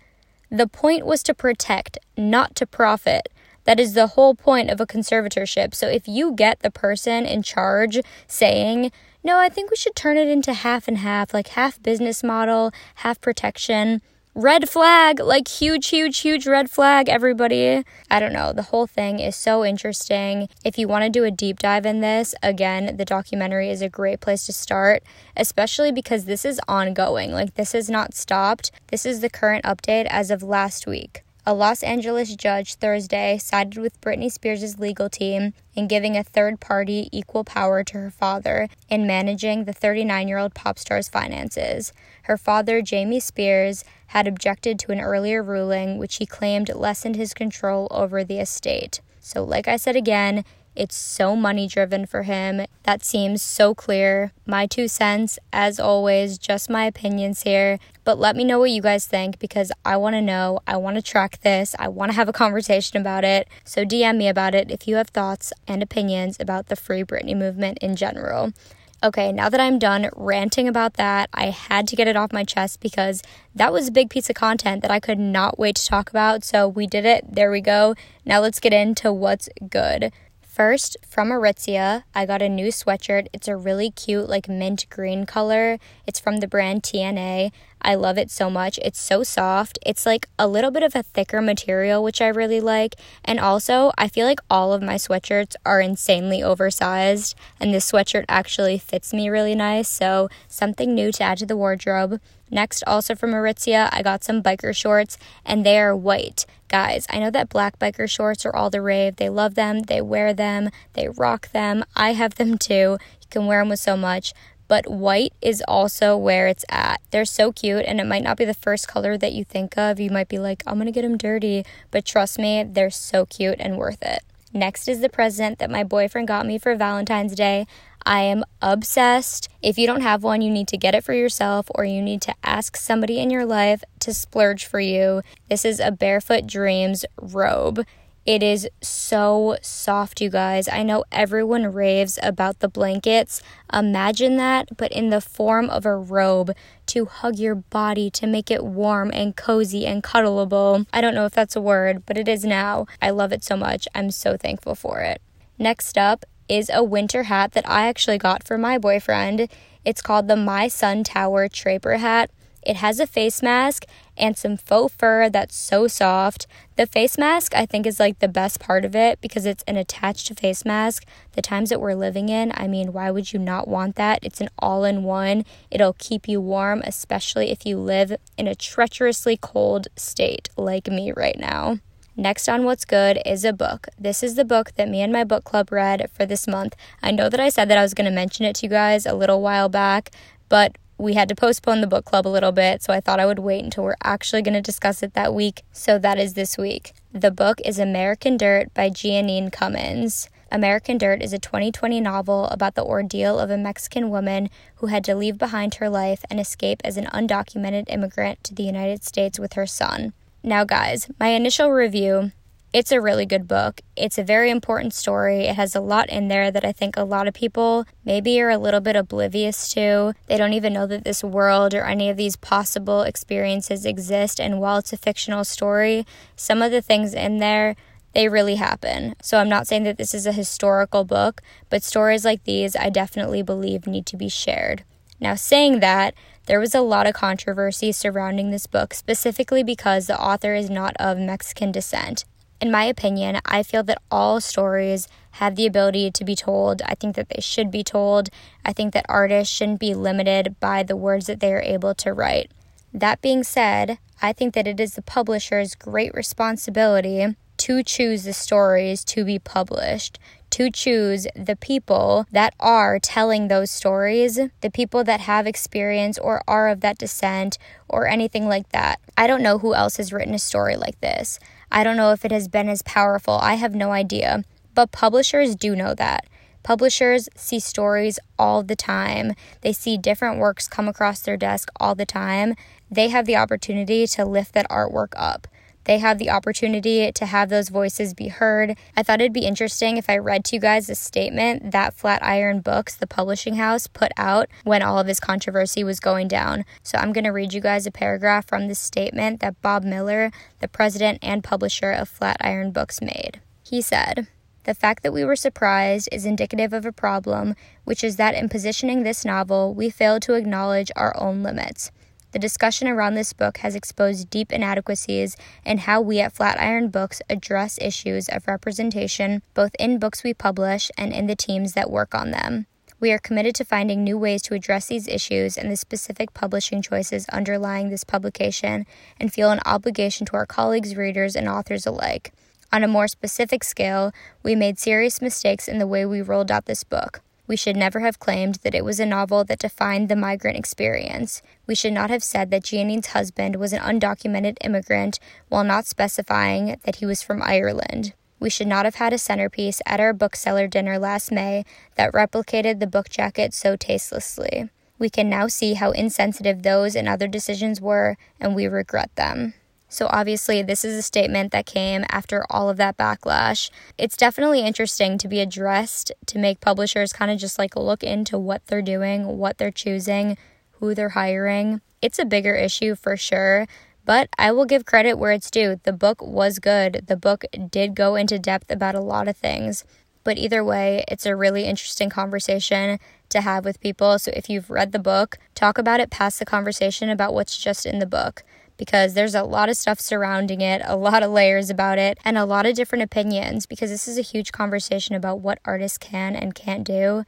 The 0.52 0.68
point 0.68 1.06
was 1.06 1.24
to 1.24 1.34
protect, 1.34 2.00
not 2.18 2.54
to 2.56 2.68
profit. 2.68 3.30
That 3.64 3.80
is 3.80 3.94
the 3.94 4.08
whole 4.08 4.36
point 4.36 4.70
of 4.70 4.82
a 4.82 4.86
conservatorship. 4.86 5.74
So 5.74 5.88
if 5.88 6.06
you 6.06 6.34
get 6.34 6.60
the 6.60 6.72
person 6.72 7.26
in 7.26 7.44
charge 7.44 8.02
saying, 8.28 8.92
no, 9.24 9.38
I 9.38 9.50
think 9.50 9.70
we 9.70 9.76
should 9.78 9.96
turn 9.96 10.18
it 10.18 10.28
into 10.28 10.54
half 10.54 10.88
and 10.88 11.00
half, 11.00 11.34
like 11.34 11.50
half 11.50 11.82
business 11.82 12.24
model, 12.24 12.72
half 12.96 13.20
protection. 13.20 14.02
Red 14.36 14.70
flag, 14.70 15.20
like 15.20 15.48
huge, 15.48 15.90
huge, 15.90 16.20
huge 16.20 16.48
red 16.48 16.70
flag, 16.70 17.10
everybody. 17.10 17.84
I 18.10 18.20
don't 18.20 18.32
know. 18.32 18.54
The 18.54 18.64
whole 18.64 18.88
thing 18.88 19.20
is 19.20 19.36
so 19.36 19.66
interesting. 19.66 20.48
If 20.64 20.78
you 20.78 20.88
want 20.88 21.04
to 21.04 21.10
do 21.10 21.26
a 21.26 21.32
deep 21.32 21.60
dive 21.60 21.86
in 21.86 22.00
this, 22.00 22.34
again, 22.42 22.96
the 22.96 23.04
documentary 23.04 23.70
is 23.70 23.82
a 23.82 23.90
great 23.90 24.22
place 24.22 24.46
to 24.46 24.54
start, 24.54 25.04
especially 25.36 25.92
because 25.92 26.24
this 26.24 26.46
is 26.46 26.62
ongoing. 26.68 27.34
Like, 27.34 27.56
this 27.56 27.74
has 27.74 27.90
not 27.90 28.14
stopped. 28.14 28.72
This 28.88 29.06
is 29.06 29.20
the 29.20 29.30
current 29.30 29.66
update 29.66 30.06
as 30.06 30.32
of 30.32 30.44
last 30.44 30.88
week. 30.88 31.24
A 31.50 31.54
Los 31.56 31.82
Angeles 31.82 32.36
judge 32.36 32.76
Thursday 32.76 33.40
sided 33.40 33.80
with 33.80 34.00
Britney 34.02 34.32
Spears' 34.32 34.78
legal 34.78 35.10
team 35.10 35.56
in 35.74 35.88
giving 35.88 36.16
a 36.16 36.24
third 36.24 36.60
party 36.60 37.10
equal 37.12 37.44
power 37.44 37.84
to 37.86 37.98
her 37.98 38.12
father 38.12 38.70
in 38.88 39.08
managing 39.08 39.64
the 39.64 39.74
39 39.74 40.28
year 40.28 40.38
old 40.38 40.54
pop 40.54 40.78
star's 40.78 41.10
finances. 41.10 41.92
Her 42.26 42.38
father, 42.38 42.84
Jamie 42.84 43.20
Spears, 43.20 43.84
had 44.10 44.28
objected 44.28 44.78
to 44.78 44.92
an 44.92 45.02
earlier 45.02 45.42
ruling 45.42 45.98
which 45.98 46.18
he 46.18 46.28
claimed 46.28 46.70
lessened 46.70 47.16
his 47.16 47.34
control 47.34 47.88
over 47.90 48.24
the 48.24 48.38
estate. 48.38 49.02
So, 49.20 49.44
like 49.44 49.68
I 49.68 49.78
said 49.78 49.96
again, 49.96 50.46
it's 50.80 50.96
so 50.96 51.36
money 51.36 51.68
driven 51.68 52.06
for 52.06 52.24
him. 52.24 52.66
That 52.84 53.04
seems 53.04 53.42
so 53.42 53.76
clear. 53.76 54.32
My 54.46 54.66
two 54.66 54.88
cents, 54.88 55.38
as 55.52 55.78
always, 55.78 56.38
just 56.38 56.70
my 56.70 56.86
opinions 56.86 57.44
here. 57.44 57.80
But 58.06 58.18
let 58.18 58.38
me 58.38 58.46
know 58.46 58.60
what 58.60 58.72
you 58.72 58.82
guys 58.82 59.06
think 59.06 59.40
because 59.40 59.74
I 59.84 59.98
want 59.98 60.14
to 60.14 60.22
know. 60.22 60.62
I 60.66 60.78
want 60.78 60.96
to 60.96 61.02
track 61.02 61.42
this. 61.42 61.76
I 61.78 61.90
want 61.90 62.12
to 62.12 62.16
have 62.16 62.30
a 62.30 62.34
conversation 62.34 62.98
about 62.98 63.26
it. 63.26 63.50
So 63.66 63.84
DM 63.84 64.18
me 64.18 64.30
about 64.30 64.56
it 64.56 64.72
if 64.72 64.88
you 64.88 64.96
have 64.96 65.10
thoughts 65.10 65.52
and 65.68 65.84
opinions 65.84 66.38
about 66.40 66.68
the 66.68 66.78
Free 66.78 67.04
Britney 67.04 67.36
movement 67.36 67.78
in 67.80 67.98
general. 67.98 68.54
Okay, 69.02 69.32
now 69.32 69.50
that 69.50 69.60
I'm 69.62 69.80
done 69.80 70.10
ranting 70.16 70.68
about 70.68 70.96
that, 70.96 71.30
I 71.34 71.52
had 71.52 71.88
to 71.90 71.96
get 71.96 72.08
it 72.08 72.18
off 72.18 72.34
my 72.34 72.44
chest 72.44 72.80
because 72.80 73.22
that 73.54 73.72
was 73.72 73.88
a 73.90 73.92
big 73.92 74.10
piece 74.10 74.30
of 74.30 74.36
content 74.36 74.82
that 74.82 74.92
I 74.92 75.00
could 75.00 75.20
not 75.20 75.60
wait 75.60 75.76
to 75.76 75.86
talk 75.86 76.10
about. 76.10 76.44
So 76.44 76.68
we 76.68 76.88
did 76.88 77.06
it. 77.06 77.26
There 77.30 77.52
we 77.52 77.62
go. 77.62 77.96
Now 78.26 78.40
let's 78.40 78.60
get 78.60 78.74
into 78.74 79.12
what's 79.14 79.50
good. 79.70 80.12
First, 80.60 80.98
from 81.08 81.30
Aritzia, 81.30 82.04
I 82.14 82.26
got 82.26 82.42
a 82.42 82.50
new 82.50 82.68
sweatshirt. 82.68 83.28
It's 83.32 83.48
a 83.48 83.56
really 83.56 83.92
cute, 83.92 84.28
like 84.28 84.50
mint 84.50 84.88
green 84.90 85.26
color. 85.26 85.80
It's 86.06 86.20
from 86.20 86.42
the 86.42 86.50
brand 86.50 86.84
TNA. 86.84 87.54
I 87.82 87.96
love 87.96 88.18
it 88.18 88.30
so 88.30 88.50
much. 88.50 88.78
It's 88.84 89.00
so 89.00 89.24
soft. 89.24 89.80
It's 89.86 90.06
like 90.06 90.28
a 90.38 90.50
little 90.50 90.70
bit 90.70 90.84
of 90.84 90.98
a 90.98 91.04
thicker 91.04 91.42
material, 91.42 92.04
which 92.04 92.20
I 92.20 92.28
really 92.28 92.60
like. 92.60 92.96
And 93.24 93.40
also, 93.40 93.94
I 93.98 94.10
feel 94.10 94.26
like 94.26 94.42
all 94.50 94.74
of 94.74 94.82
my 94.82 94.96
sweatshirts 94.96 95.56
are 95.66 95.80
insanely 95.80 96.44
oversized, 96.44 97.36
and 97.62 97.74
this 97.74 97.90
sweatshirt 97.90 98.26
actually 98.28 98.80
fits 98.80 99.14
me 99.14 99.30
really 99.30 99.56
nice. 99.56 99.88
So, 99.88 100.28
something 100.50 100.94
new 100.94 101.14
to 101.14 101.24
add 101.24 101.38
to 101.38 101.46
the 101.46 101.56
wardrobe. 101.56 102.20
Next, 102.52 102.84
also 102.86 103.16
from 103.16 103.32
Aritzia, 103.32 103.88
I 103.94 104.02
got 104.02 104.26
some 104.26 104.44
biker 104.44 104.76
shorts 104.76 105.18
and 105.46 105.66
they 105.66 105.80
are 105.80 105.96
white. 105.96 106.46
Guys, 106.70 107.08
I 107.10 107.18
know 107.18 107.32
that 107.32 107.50
black 107.50 107.80
biker 107.80 108.08
shorts 108.10 108.46
are 108.46 108.56
all 108.56 108.70
the 108.70 108.82
rave. 108.82 109.16
They 109.16 109.28
love 109.28 109.56
them, 109.56 109.82
they 109.82 110.02
wear 110.02 110.34
them, 110.34 110.70
they 110.94 111.10
rock 111.10 111.52
them. 111.52 111.84
I 111.96 112.14
have 112.14 112.36
them 112.36 112.60
too. 112.60 112.98
You 113.22 113.28
can 113.32 113.48
wear 113.48 113.60
them 113.62 113.70
with 113.70 113.80
so 113.80 113.98
much. 113.98 114.34
But 114.68 114.88
white 114.88 115.34
is 115.42 115.64
also 115.68 116.16
where 116.16 116.48
it's 116.48 116.64
at. 116.70 117.02
They're 117.10 117.26
so 117.26 117.52
cute, 117.52 117.86
and 117.88 118.00
it 118.00 118.06
might 118.06 118.22
not 118.22 118.38
be 118.38 118.46
the 118.46 118.54
first 118.54 118.88
color 118.88 119.18
that 119.18 119.34
you 119.34 119.44
think 119.44 119.80
of. 119.80 120.00
You 120.00 120.12
might 120.12 120.30
be 120.30 120.38
like, 120.38 120.62
I'm 120.68 120.78
gonna 120.78 120.92
get 120.92 121.02
them 121.02 121.18
dirty. 121.18 121.66
But 121.90 122.06
trust 122.06 122.38
me, 122.38 122.64
they're 122.64 122.92
so 122.92 123.26
cute 123.26 123.58
and 123.60 123.76
worth 123.76 124.04
it. 124.04 124.22
Next 124.54 124.88
is 124.88 125.02
the 125.02 125.10
present 125.10 125.58
that 125.58 125.72
my 125.72 125.84
boyfriend 125.84 126.28
got 126.28 126.46
me 126.46 126.60
for 126.60 126.76
Valentine's 126.76 127.34
Day. 127.34 127.66
I 128.06 128.22
am 128.22 128.44
obsessed. 128.62 129.50
If 129.62 129.78
you 129.78 129.88
don't 129.88 130.02
have 130.02 130.24
one, 130.24 130.42
you 130.42 130.50
need 130.50 130.68
to 130.70 130.78
get 130.78 130.96
it 130.96 131.04
for 131.04 131.14
yourself 131.14 131.70
or 131.76 131.86
you 131.86 132.02
need 132.02 132.22
to 132.24 132.36
ask 132.44 132.78
somebody 132.78 133.20
in 133.20 133.30
your 133.30 133.46
life 133.46 133.84
to 134.00 134.14
splurge 134.14 134.66
for 134.66 134.80
you. 134.80 135.22
This 135.50 135.66
is 135.66 135.80
a 135.80 135.92
Barefoot 135.92 136.48
Dreams 136.48 137.06
robe. 137.22 137.86
It 138.26 138.44
is 138.44 138.70
so 138.82 139.58
soft, 139.62 140.22
you 140.22 140.30
guys. 140.30 140.68
I 140.68 140.84
know 140.84 141.04
everyone 141.12 141.74
raves 141.74 142.20
about 142.22 142.60
the 142.60 142.68
blankets. 142.68 143.42
Imagine 143.74 144.38
that, 144.38 144.78
but 144.78 144.92
in 144.92 145.10
the 145.10 145.22
form 145.22 145.70
of 145.70 145.86
a 145.86 145.96
robe 145.96 146.52
to 146.88 147.06
hug 147.06 147.40
your 147.40 147.56
body, 147.56 148.12
to 148.12 148.28
make 148.28 148.52
it 148.52 148.64
warm 148.64 149.10
and 149.14 149.36
cozy 149.36 149.86
and 149.88 150.04
cuddleable. 150.04 150.86
I 150.94 151.02
don't 151.02 151.16
know 151.16 151.26
if 151.26 151.34
that's 151.34 151.56
a 151.56 151.62
word, 151.62 152.06
but 152.06 152.18
it 152.18 152.28
is 152.28 152.46
now. 152.46 152.86
I 153.02 153.10
love 153.10 153.32
it 153.32 153.44
so 153.44 153.58
much. 153.58 153.88
I'm 153.96 154.12
so 154.12 154.38
thankful 154.38 154.76
for 154.76 155.02
it. 155.02 155.22
Next 155.58 155.98
up 155.98 156.26
is 156.50 156.70
a 156.74 156.84
winter 156.84 157.24
hat 157.24 157.54
that 157.54 157.70
I 157.70 157.88
actually 157.88 158.18
got 158.18 158.44
for 158.44 158.58
my 158.58 158.78
boyfriend. 158.78 159.48
It's 159.86 160.02
called 160.02 160.28
the 160.28 160.36
My 160.36 160.68
Sun 160.68 161.06
Tower 161.06 161.48
Traper 161.48 161.98
hat. 161.98 162.32
It 162.62 162.78
has 162.78 163.00
a 163.00 163.08
face 163.08 163.42
mask 163.42 163.86
and 164.18 164.38
some 164.38 164.58
faux 164.58 164.94
fur 164.94 165.30
that's 165.30 165.56
so 165.56 165.88
soft. 165.88 166.46
The 166.76 166.86
face 166.86 167.18
mask, 167.18 167.56
I 167.56 167.66
think, 167.66 167.86
is 167.86 168.00
like 168.00 168.20
the 168.20 168.28
best 168.28 168.60
part 168.60 168.84
of 168.84 168.96
it 168.96 169.22
because 169.22 169.46
it's 169.46 169.64
an 169.64 169.78
attached 169.78 170.38
face 170.38 170.66
mask. 170.66 171.06
The 171.34 171.42
times 171.42 171.70
that 171.70 171.80
we're 171.80 171.96
living 171.96 172.28
in, 172.28 172.52
I 172.56 172.68
mean, 172.68 172.92
why 172.92 173.12
would 173.12 173.32
you 173.32 173.40
not 173.40 173.68
want 173.68 173.96
that? 173.96 174.20
It's 174.22 174.42
an 174.42 174.50
all 174.60 174.84
in 174.84 175.04
one. 175.04 175.46
It'll 175.72 175.96
keep 175.98 176.28
you 176.28 176.42
warm, 176.42 176.82
especially 176.86 177.50
if 177.50 177.66
you 177.66 177.78
live 177.78 178.18
in 178.38 178.48
a 178.48 178.56
treacherously 178.56 179.38
cold 179.38 179.88
state 179.96 180.50
like 180.58 180.88
me 180.88 181.14
right 181.16 181.40
now. 181.40 181.80
Next 182.20 182.50
on 182.50 182.66
What's 182.66 182.84
Good 182.84 183.22
is 183.26 183.46
a 183.46 183.54
book. 183.54 183.88
This 183.98 184.24
is 184.24 184.36
the 184.36 184.44
book 184.44 184.74
that 184.76 184.90
me 184.90 185.00
and 185.00 185.14
my 185.14 185.24
book 185.24 185.46
club 185.46 185.72
read 185.72 186.12
for 186.12 186.26
this 186.26 186.50
month. 186.50 186.76
I 187.02 187.12
know 187.12 187.30
that 187.30 187.40
I 187.40 187.48
said 187.48 187.70
that 187.70 187.78
I 187.78 187.82
was 187.82 187.94
going 187.94 188.10
to 188.10 188.12
mention 188.12 188.46
it 188.46 188.58
to 188.58 188.66
you 188.66 188.70
guys 188.70 189.06
a 189.06 189.14
little 189.14 189.42
while 189.42 189.70
back, 189.70 190.12
but 190.50 190.78
we 190.98 191.14
had 191.14 191.30
to 191.30 191.36
postpone 191.36 191.80
the 191.80 191.88
book 191.88 192.04
club 192.04 192.28
a 192.28 192.36
little 192.36 192.52
bit, 192.52 192.84
so 192.84 192.92
I 192.92 193.00
thought 193.00 193.22
I 193.22 193.26
would 193.26 193.40
wait 193.40 193.64
until 193.64 193.86
we're 193.86 193.96
actually 194.04 194.42
going 194.42 194.54
to 194.54 194.62
discuss 194.62 195.02
it 195.02 195.14
that 195.14 195.34
week. 195.34 195.64
So 195.72 195.98
that 195.98 196.20
is 196.20 196.34
this 196.34 196.58
week. 196.58 196.92
The 197.14 197.32
book 197.32 197.62
is 197.64 197.80
American 197.80 198.36
Dirt 198.36 198.74
by 198.74 198.90
Jeanine 198.90 199.50
Cummins. 199.50 200.30
American 200.52 200.98
Dirt 200.98 201.22
is 201.22 201.32
a 201.32 201.40
2020 201.40 202.02
novel 202.02 202.48
about 202.48 202.76
the 202.76 202.84
ordeal 202.84 203.40
of 203.40 203.50
a 203.50 203.58
Mexican 203.58 204.10
woman 204.10 204.50
who 204.76 204.88
had 204.88 205.06
to 205.06 205.16
leave 205.16 205.38
behind 205.38 205.76
her 205.76 205.90
life 205.90 206.26
and 206.30 206.38
escape 206.38 206.82
as 206.84 206.98
an 206.98 207.06
undocumented 207.14 207.86
immigrant 207.88 208.44
to 208.44 208.54
the 208.54 208.64
United 208.64 209.06
States 209.06 209.40
with 209.40 209.54
her 209.54 209.66
son. 209.66 210.12
Now, 210.44 210.64
guys, 210.64 211.10
my 211.20 211.30
initial 211.30 211.72
review 211.72 212.32
it's 212.72 212.92
a 212.92 213.02
really 213.02 213.26
good 213.26 213.48
book. 213.48 213.82
It's 213.96 214.20
a 214.20 214.24
very 214.24 214.52
important 214.52 214.94
story. 214.94 215.46
It 215.46 215.56
has 215.56 215.76
a 215.76 215.82
lot 215.82 216.08
in 216.10 216.28
there 216.28 216.52
that 216.52 216.64
I 216.64 216.72
think 216.72 216.96
a 216.96 217.04
lot 217.04 217.28
of 217.28 217.34
people 217.34 217.86
maybe 218.06 218.40
are 218.42 218.52
a 218.52 218.60
little 218.60 218.80
bit 218.80 218.96
oblivious 218.96 219.70
to. 219.74 220.14
They 220.28 220.38
don't 220.38 220.54
even 220.54 220.74
know 220.74 220.86
that 220.86 221.04
this 221.04 221.24
world 221.24 221.74
or 221.74 221.86
any 221.86 222.10
of 222.10 222.18
these 222.18 222.36
possible 222.36 223.02
experiences 223.02 223.86
exist. 223.86 224.40
And 224.40 224.60
while 224.60 224.78
it's 224.78 224.94
a 224.94 224.98
fictional 224.98 225.44
story, 225.44 226.06
some 226.36 226.62
of 226.62 226.72
the 226.72 226.82
things 226.82 227.14
in 227.14 227.38
there 227.38 227.76
they 228.14 228.28
really 228.28 228.56
happen. 228.56 229.16
So 229.22 229.38
I'm 229.38 229.50
not 229.50 229.68
saying 229.68 229.84
that 229.84 229.98
this 229.98 230.16
is 230.16 230.26
a 230.26 230.32
historical 230.32 231.04
book, 231.04 231.42
but 231.70 231.84
stories 231.84 232.26
like 232.26 232.44
these 232.44 232.76
I 232.76 232.90
definitely 232.90 233.44
believe 233.44 233.86
need 233.86 234.08
to 234.08 234.18
be 234.18 234.30
shared. 234.30 234.84
Now, 235.20 235.36
saying 235.36 235.80
that, 235.82 236.16
there 236.50 236.60
was 236.60 236.74
a 236.74 236.82
lot 236.82 237.06
of 237.06 237.14
controversy 237.14 237.92
surrounding 237.92 238.50
this 238.50 238.66
book, 238.66 238.96
specifically 238.96 239.62
because 239.62 240.08
the 240.08 240.20
author 240.20 240.56
is 240.56 240.68
not 240.68 240.96
of 241.00 241.20
Mexican 241.20 241.72
descent. 241.72 242.26
In 242.60 242.72
my 242.72 242.86
opinion, 242.86 243.40
I 243.46 243.62
feel 243.62 243.84
that 243.84 244.02
all 244.10 244.42
stories 244.42 245.08
have 245.34 245.56
the 245.56 245.68
ability 245.68 246.10
to 246.10 246.26
be 246.26 246.36
told. 246.36 246.82
I 246.82 246.96
think 246.96 247.16
that 247.18 247.30
they 247.30 247.40
should 247.40 247.70
be 247.70 247.84
told. 247.84 248.30
I 248.66 248.74
think 248.74 248.96
that 248.96 249.06
artists 249.08 249.56
shouldn't 249.56 249.80
be 249.80 249.94
limited 249.94 250.60
by 250.60 250.82
the 250.82 250.98
words 250.98 251.28
that 251.28 251.40
they 251.40 251.54
are 251.54 251.62
able 251.62 251.94
to 251.94 252.14
write. 252.14 252.50
That 252.92 253.22
being 253.22 253.44
said, 253.44 254.00
I 254.20 254.34
think 254.34 254.56
that 254.56 254.68
it 254.68 254.80
is 254.80 254.96
the 254.96 255.04
publisher's 255.04 255.76
great 255.76 256.16
responsibility 256.16 257.36
to 257.58 257.84
choose 257.84 258.24
the 258.24 258.34
stories 258.34 259.04
to 259.04 259.24
be 259.24 259.38
published, 259.38 260.18
to 260.52 260.72
choose 260.72 261.28
the 261.36 261.56
people 261.56 262.26
that 262.32 262.54
are 262.60 263.00
telling 263.00 263.48
those 263.48 263.72
stories, 263.72 264.40
the 264.62 264.72
people 264.72 265.04
that 265.04 265.22
have 265.22 265.48
experience 265.48 266.18
or 266.18 266.42
are 266.48 266.70
of 266.70 266.82
that 266.82 266.98
descent 266.98 267.58
or 267.88 268.08
anything 268.08 268.48
like 268.48 268.70
that. 268.70 269.00
I 269.18 269.28
don't 269.28 269.44
know 269.44 269.60
who 269.60 269.74
else 269.74 269.98
has 269.98 270.14
written 270.14 270.34
a 270.34 270.40
story 270.40 270.76
like 270.76 271.00
this. 271.02 271.40
I 271.72 271.84
don't 271.84 271.98
know 271.98 272.12
if 272.12 272.26
it 272.26 272.32
has 272.32 272.48
been 272.48 272.70
as 272.70 272.82
powerful. 272.82 273.36
I 273.36 273.56
have 273.56 273.76
no 273.76 273.92
idea. 273.92 274.44
But 274.74 274.92
publishers 274.92 275.56
do 275.56 275.76
know 275.76 275.94
that. 275.96 276.26
Publishers 276.64 277.30
see 277.36 277.60
stories 277.60 278.20
all 278.38 278.64
the 278.64 278.76
time. 278.76 279.34
They 279.62 279.74
see 279.74 279.98
different 279.98 280.40
works 280.40 280.68
come 280.68 280.88
across 280.88 281.22
their 281.22 281.38
desk 281.38 281.70
all 281.80 281.96
the 281.96 282.06
time. 282.06 282.56
They 282.92 283.10
have 283.10 283.26
the 283.26 283.36
opportunity 283.36 284.08
to 284.08 284.26
lift 284.26 284.54
that 284.54 284.70
artwork 284.70 285.14
up 285.16 285.48
they 285.90 285.98
have 285.98 286.20
the 286.20 286.30
opportunity 286.30 287.12
to 287.12 287.26
have 287.26 287.50
those 287.50 287.70
voices 287.70 288.14
be 288.14 288.28
heard. 288.28 288.78
I 288.96 289.02
thought 289.02 289.22
it'd 289.22 289.34
be 289.34 289.48
interesting 289.48 289.98
if 289.98 290.08
I 290.08 290.20
read 290.20 290.46
to 290.46 290.56
you 290.56 290.62
guys 290.62 290.88
a 290.88 290.94
statement 290.94 291.72
that 291.72 291.96
Flatiron 291.96 292.60
Books, 292.62 292.96
the 292.96 293.08
publishing 293.08 293.56
house, 293.56 293.88
put 293.88 294.12
out 294.16 294.50
when 294.64 294.84
all 294.84 295.00
of 295.00 295.08
this 295.08 295.20
controversy 295.20 295.84
was 295.84 296.00
going 296.00 296.28
down. 296.28 296.64
So 296.84 297.00
I'm 297.00 297.12
going 297.12 297.24
to 297.24 297.32
read 297.32 297.56
you 297.56 297.60
guys 297.60 297.88
a 297.88 297.92
paragraph 297.92 298.48
from 298.48 298.68
this 298.68 298.78
statement 298.78 299.40
that 299.40 299.60
Bob 299.64 299.84
Miller, 299.84 300.30
the 300.60 300.68
president 300.68 301.18
and 301.24 301.44
publisher 301.44 301.92
of 301.92 302.08
Flatiron 302.08 302.70
Books, 302.70 303.02
made. 303.02 303.42
He 303.64 303.82
said, 303.82 304.28
the 304.66 304.76
fact 304.76 305.02
that 305.02 305.14
we 305.14 305.26
were 305.26 305.36
surprised 305.36 306.08
is 306.12 306.24
indicative 306.24 306.72
of 306.72 306.86
a 306.86 306.92
problem, 306.92 307.56
which 307.84 308.04
is 308.04 308.18
that 308.18 308.36
in 308.36 308.48
positioning 308.48 309.02
this 309.02 309.26
novel, 309.26 309.74
we 309.74 309.90
failed 309.90 310.22
to 310.22 310.36
acknowledge 310.36 310.92
our 310.96 311.20
own 311.20 311.42
limits. 311.42 311.90
The 312.32 312.40
discussion 312.40 312.88
around 312.88 313.16
this 313.16 313.34
book 313.34 313.58
has 313.58 313.74
exposed 313.76 314.30
deep 314.30 314.52
inadequacies 314.52 315.36
in 315.66 315.80
how 315.80 316.00
we 316.00 316.20
at 316.20 316.34
Flatiron 316.34 316.90
Books 316.90 317.24
address 317.28 317.80
issues 317.82 318.30
of 318.30 318.48
representation, 318.48 319.42
both 319.56 319.76
in 319.80 319.98
books 319.98 320.24
we 320.24 320.36
publish 320.36 320.92
and 320.96 321.12
in 321.12 321.26
the 321.26 321.36
teams 321.36 321.74
that 321.74 321.90
work 321.90 322.14
on 322.14 322.30
them. 322.30 322.68
We 323.00 323.12
are 323.12 323.18
committed 323.18 323.56
to 323.56 323.66
finding 323.66 324.04
new 324.04 324.18
ways 324.18 324.42
to 324.44 324.54
address 324.54 324.88
these 324.88 325.08
issues 325.08 325.58
and 325.58 325.72
the 325.72 325.78
specific 325.78 326.34
publishing 326.34 326.82
choices 326.82 327.26
underlying 327.30 327.90
this 327.90 328.04
publication 328.04 328.86
and 329.20 329.34
feel 329.34 329.50
an 329.52 329.62
obligation 329.66 330.26
to 330.28 330.34
our 330.34 330.46
colleagues, 330.46 330.96
readers, 330.96 331.36
and 331.36 331.48
authors 331.48 331.88
alike. 331.88 332.34
On 332.72 332.84
a 332.84 332.88
more 332.88 333.08
specific 333.08 333.64
scale, 333.64 334.12
we 334.44 334.54
made 334.54 334.78
serious 334.78 335.22
mistakes 335.22 335.68
in 335.68 335.80
the 335.80 335.88
way 335.88 336.06
we 336.06 336.22
rolled 336.22 336.52
out 336.52 336.66
this 336.66 336.84
book. 336.84 337.22
We 337.50 337.56
should 337.56 337.76
never 337.76 338.02
have 338.02 338.20
claimed 338.20 338.60
that 338.62 338.76
it 338.76 338.86
was 338.86 339.00
a 339.00 339.08
novel 339.08 339.44
that 339.46 339.58
defined 339.58 340.08
the 340.08 340.16
migrant 340.16 340.56
experience. 340.56 341.42
We 341.66 341.74
should 341.74 341.94
not 341.94 342.12
have 342.12 342.24
said 342.24 342.52
that 342.52 342.64
Jeanine's 342.64 343.08
husband 343.08 343.56
was 343.56 343.74
an 343.74 343.82
undocumented 343.82 344.58
immigrant 344.62 345.20
while 345.48 345.64
not 345.64 345.88
specifying 345.88 346.80
that 346.84 346.98
he 346.98 347.08
was 347.08 347.24
from 347.24 347.42
Ireland. 347.42 348.14
We 348.40 348.52
should 348.52 348.68
not 348.68 348.86
have 348.86 348.96
had 348.96 349.14
a 349.14 349.18
centerpiece 349.18 349.82
at 349.88 350.00
our 350.00 350.14
bookseller 350.14 350.68
dinner 350.68 351.00
last 351.00 351.32
May 351.32 351.66
that 351.96 352.14
replicated 352.14 352.80
the 352.80 352.86
book 352.86 353.10
jacket 353.10 353.56
so 353.56 353.76
tastelessly. 353.76 354.70
We 355.00 355.10
can 355.10 355.28
now 355.28 355.48
see 355.48 355.74
how 355.74 355.90
insensitive 355.90 356.62
those 356.62 356.96
and 356.96 357.10
other 357.10 357.28
decisions 357.28 357.82
were, 357.82 358.16
and 358.40 358.54
we 358.54 358.68
regret 358.68 359.10
them. 359.16 359.56
So, 359.92 360.08
obviously, 360.12 360.62
this 360.62 360.86
is 360.86 360.96
a 360.96 361.02
statement 361.02 361.52
that 361.52 361.66
came 361.66 362.06
after 362.10 362.46
all 362.50 362.70
of 362.70 362.78
that 362.78 362.96
backlash. 362.96 363.72
It's 363.98 364.16
definitely 364.16 364.62
interesting 364.62 365.18
to 365.18 365.28
be 365.28 365.40
addressed 365.40 366.12
to 366.28 366.38
make 366.38 366.62
publishers 366.62 367.12
kind 367.12 367.32
of 367.32 367.40
just 367.40 367.58
like 367.58 367.76
look 367.76 368.04
into 368.04 368.38
what 368.38 368.66
they're 368.68 368.84
doing, 368.84 369.40
what 369.40 369.58
they're 369.58 369.72
choosing, 369.72 370.38
who 370.74 370.94
they're 370.94 371.10
hiring. 371.10 371.82
It's 372.04 372.20
a 372.20 372.26
bigger 372.26 372.54
issue 372.54 372.94
for 372.94 373.18
sure, 373.18 373.66
but 374.06 374.30
I 374.38 374.52
will 374.52 374.66
give 374.66 374.86
credit 374.86 375.16
where 375.16 375.32
it's 375.32 375.50
due. 375.50 375.80
The 375.82 375.92
book 375.92 376.22
was 376.22 376.60
good, 376.60 377.06
the 377.08 377.18
book 377.18 377.44
did 377.70 377.96
go 377.96 378.16
into 378.16 378.38
depth 378.38 378.72
about 378.72 378.96
a 378.96 379.02
lot 379.02 379.28
of 379.28 379.38
things. 379.38 379.84
But 380.24 380.38
either 380.38 380.64
way, 380.64 381.04
it's 381.08 381.26
a 381.26 381.36
really 381.36 381.66
interesting 381.66 382.12
conversation 382.12 383.00
to 383.30 383.42
have 383.42 383.66
with 383.66 383.80
people. 383.80 384.20
So 384.20 384.32
if 384.36 384.50
you've 384.50 384.70
read 384.70 384.92
the 384.92 385.00
book, 385.00 385.40
talk 385.56 385.80
about 385.80 386.00
it 386.00 386.12
past 386.12 386.38
the 386.38 386.46
conversation 386.46 387.10
about 387.10 387.34
what's 387.34 387.58
just 387.58 387.86
in 387.88 387.98
the 387.98 388.06
book 388.06 388.44
because 388.80 389.14
there's 389.14 389.36
a 389.36 389.44
lot 389.44 389.68
of 389.68 389.76
stuff 389.76 390.00
surrounding 390.00 390.62
it, 390.62 390.82
a 390.86 390.96
lot 390.96 391.22
of 391.22 391.30
layers 391.30 391.70
about 391.70 392.00
it, 392.00 392.18
and 392.24 392.38
a 392.38 392.46
lot 392.46 392.66
of 392.66 392.76
different 392.76 393.04
opinions 393.04 393.66
because 393.66 393.92
this 393.92 394.08
is 394.08 394.18
a 394.18 394.22
huge 394.22 394.54
conversation 394.54 395.16
about 395.16 395.42
what 395.42 395.60
artists 395.66 395.98
can 395.98 396.34
and 396.34 396.56
can't 396.56 396.86
do. 396.86 397.26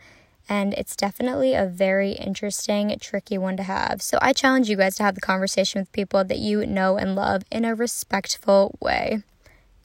And 0.48 0.74
it's 0.74 0.96
definitely 0.96 1.54
a 1.54 1.66
very 1.66 2.14
interesting, 2.14 2.98
tricky 3.02 3.38
one 3.38 3.58
to 3.58 3.64
have. 3.64 4.02
So 4.02 4.18
I 4.22 4.32
challenge 4.32 4.70
you 4.70 4.78
guys 4.78 4.96
to 4.96 5.04
have 5.04 5.14
the 5.14 5.22
conversation 5.22 5.82
with 5.82 5.92
people 5.92 6.24
that 6.24 6.40
you 6.40 6.66
know 6.66 6.98
and 6.98 7.16
love 7.16 7.44
in 7.52 7.66
a 7.66 7.76
respectful 7.76 8.78
way. 8.80 9.22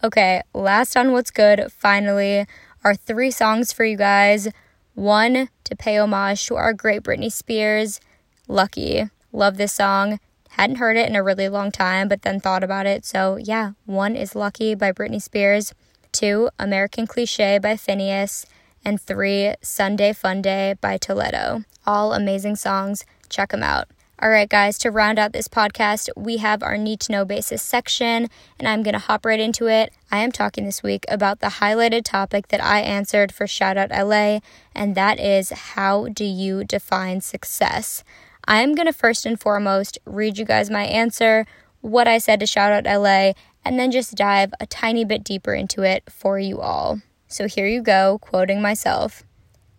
Okay, 0.04 0.42
last 0.54 0.96
on 0.96 1.11
What's 1.11 1.32
Good, 1.32 1.73
finally, 1.73 2.46
are 2.85 2.94
three 2.94 3.32
songs 3.32 3.73
for 3.73 3.85
you 3.85 3.96
guys. 3.96 4.49
One 4.94 5.49
to 5.64 5.76
pay 5.76 5.99
homage 5.99 6.46
to 6.46 6.54
our 6.54 6.73
great 6.73 7.02
Britney 7.02 7.30
Spears, 7.30 8.00
Lucky. 8.46 9.11
Love 9.32 9.56
this 9.56 9.73
song. 9.73 10.20
Hadn't 10.56 10.76
heard 10.76 10.96
it 10.96 11.06
in 11.06 11.14
a 11.14 11.22
really 11.22 11.50
long 11.50 11.70
time, 11.70 12.08
but 12.08 12.22
then 12.22 12.40
thought 12.40 12.64
about 12.64 12.86
it. 12.86 13.04
So, 13.04 13.36
yeah, 13.36 13.72
one 13.84 14.16
is 14.16 14.34
Lucky 14.34 14.75
by 14.75 14.90
Britney 14.90 15.20
Spears, 15.20 15.75
two, 16.12 16.48
American 16.58 17.06
Cliche 17.06 17.58
by 17.58 17.75
Finneas, 17.75 18.46
and 18.82 18.98
three, 18.98 19.52
Sunday 19.60 20.14
Fun 20.14 20.40
Day 20.40 20.75
by 20.80 20.96
Toledo. 20.96 21.64
All 21.86 22.14
amazing 22.14 22.56
songs. 22.56 23.04
Check 23.28 23.50
them 23.50 23.62
out. 23.62 23.88
All 24.18 24.30
right, 24.30 24.48
guys, 24.48 24.78
to 24.78 24.90
round 24.90 25.18
out 25.18 25.34
this 25.34 25.46
podcast, 25.46 26.08
we 26.16 26.38
have 26.38 26.62
our 26.62 26.78
need 26.78 27.00
to 27.00 27.12
know 27.12 27.26
basis 27.26 27.62
section, 27.62 28.30
and 28.58 28.66
I'm 28.66 28.82
going 28.82 28.94
to 28.94 28.98
hop 28.98 29.26
right 29.26 29.38
into 29.38 29.66
it. 29.66 29.92
I 30.10 30.20
am 30.20 30.32
talking 30.32 30.64
this 30.64 30.82
week 30.82 31.04
about 31.06 31.40
the 31.40 31.58
highlighted 31.60 32.04
topic 32.04 32.48
that 32.48 32.64
I 32.64 32.80
answered 32.80 33.30
for 33.30 33.44
Shoutout 33.44 33.90
LA, 33.90 34.40
and 34.75 34.94
that 34.94 35.20
is 35.20 35.50
how 35.50 36.08
do 36.08 36.25
you 36.25 36.64
define 36.64 37.20
success? 37.20 38.02
I'm 38.48 38.74
going 38.74 38.86
to 38.86 38.92
first 38.92 39.26
and 39.26 39.38
foremost 39.38 39.98
read 40.04 40.38
you 40.38 40.44
guys 40.44 40.70
my 40.70 40.84
answer, 40.84 41.46
what 41.80 42.06
I 42.06 42.18
said 42.18 42.40
to 42.40 42.46
shout 42.46 42.72
out 42.72 43.00
LA, 43.00 43.32
and 43.64 43.78
then 43.78 43.90
just 43.90 44.14
dive 44.14 44.54
a 44.60 44.66
tiny 44.66 45.04
bit 45.04 45.24
deeper 45.24 45.52
into 45.52 45.82
it 45.82 46.04
for 46.08 46.38
you 46.38 46.60
all. 46.60 47.00
So 47.26 47.48
here 47.48 47.66
you 47.66 47.82
go, 47.82 48.18
quoting 48.20 48.62
myself. 48.62 49.24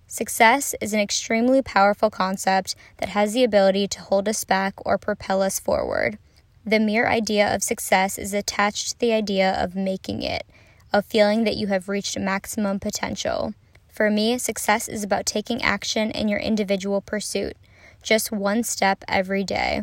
Success 0.06 0.76
is 0.82 0.94
an 0.94 1.00
extremely 1.00 1.62
powerful 1.62 2.10
concept 2.10 2.76
that 2.98 3.10
has 3.10 3.34
the 3.34 3.44
ability 3.44 3.88
to 3.90 4.02
hold 4.02 4.28
us 4.28 4.44
back 4.44 4.74
or 4.86 4.98
propel 4.98 5.42
us 5.42 5.60
forward. 5.60 6.18
The 6.66 6.80
mere 6.80 7.08
idea 7.08 7.54
of 7.54 7.64
success 7.64 8.18
is 8.18 8.34
attached 8.34 8.90
to 8.90 9.00
the 9.00 9.14
idea 9.14 9.52
of 9.52 9.76
making 9.76 10.24
it, 10.24 10.46
of 10.92 11.06
feeling 11.06 11.46
that 11.46 11.56
you 11.56 11.68
have 11.68 11.88
reached 11.88 12.20
maximum 12.20 12.80
potential. 12.80 13.54
For 13.90 14.10
me, 14.10 14.38
success 14.38 14.90
is 14.90 15.04
about 15.04 15.26
taking 15.26 15.62
action 15.62 16.12
in 16.12 16.28
your 16.28 16.40
individual 16.40 17.00
pursuit, 17.00 17.56
just 18.02 18.32
one 18.32 18.64
step 18.64 19.04
every 19.08 19.44
day. 19.44 19.82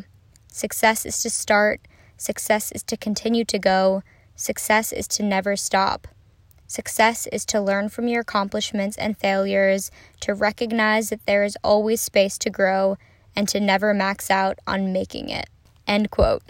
Success 0.48 1.04
is 1.04 1.20
to 1.22 1.30
start, 1.30 1.80
success 2.16 2.72
is 2.72 2.82
to 2.84 2.96
continue 2.96 3.44
to 3.44 3.58
go, 3.58 4.02
success 4.36 4.92
is 4.92 5.08
to 5.08 5.22
never 5.22 5.56
stop. 5.56 6.08
Success 6.66 7.26
is 7.32 7.44
to 7.46 7.60
learn 7.60 7.88
from 7.88 8.08
your 8.08 8.22
accomplishments 8.22 8.96
and 8.96 9.18
failures, 9.18 9.90
to 10.20 10.34
recognize 10.34 11.10
that 11.10 11.26
there 11.26 11.44
is 11.44 11.58
always 11.62 12.00
space 12.00 12.38
to 12.38 12.50
grow, 12.50 12.96
and 13.36 13.48
to 13.48 13.60
never 13.60 13.92
max 13.92 14.30
out 14.30 14.58
on 14.66 14.92
making 14.92 15.28
it. 15.28 15.48
End 15.86 16.10
quote. 16.10 16.42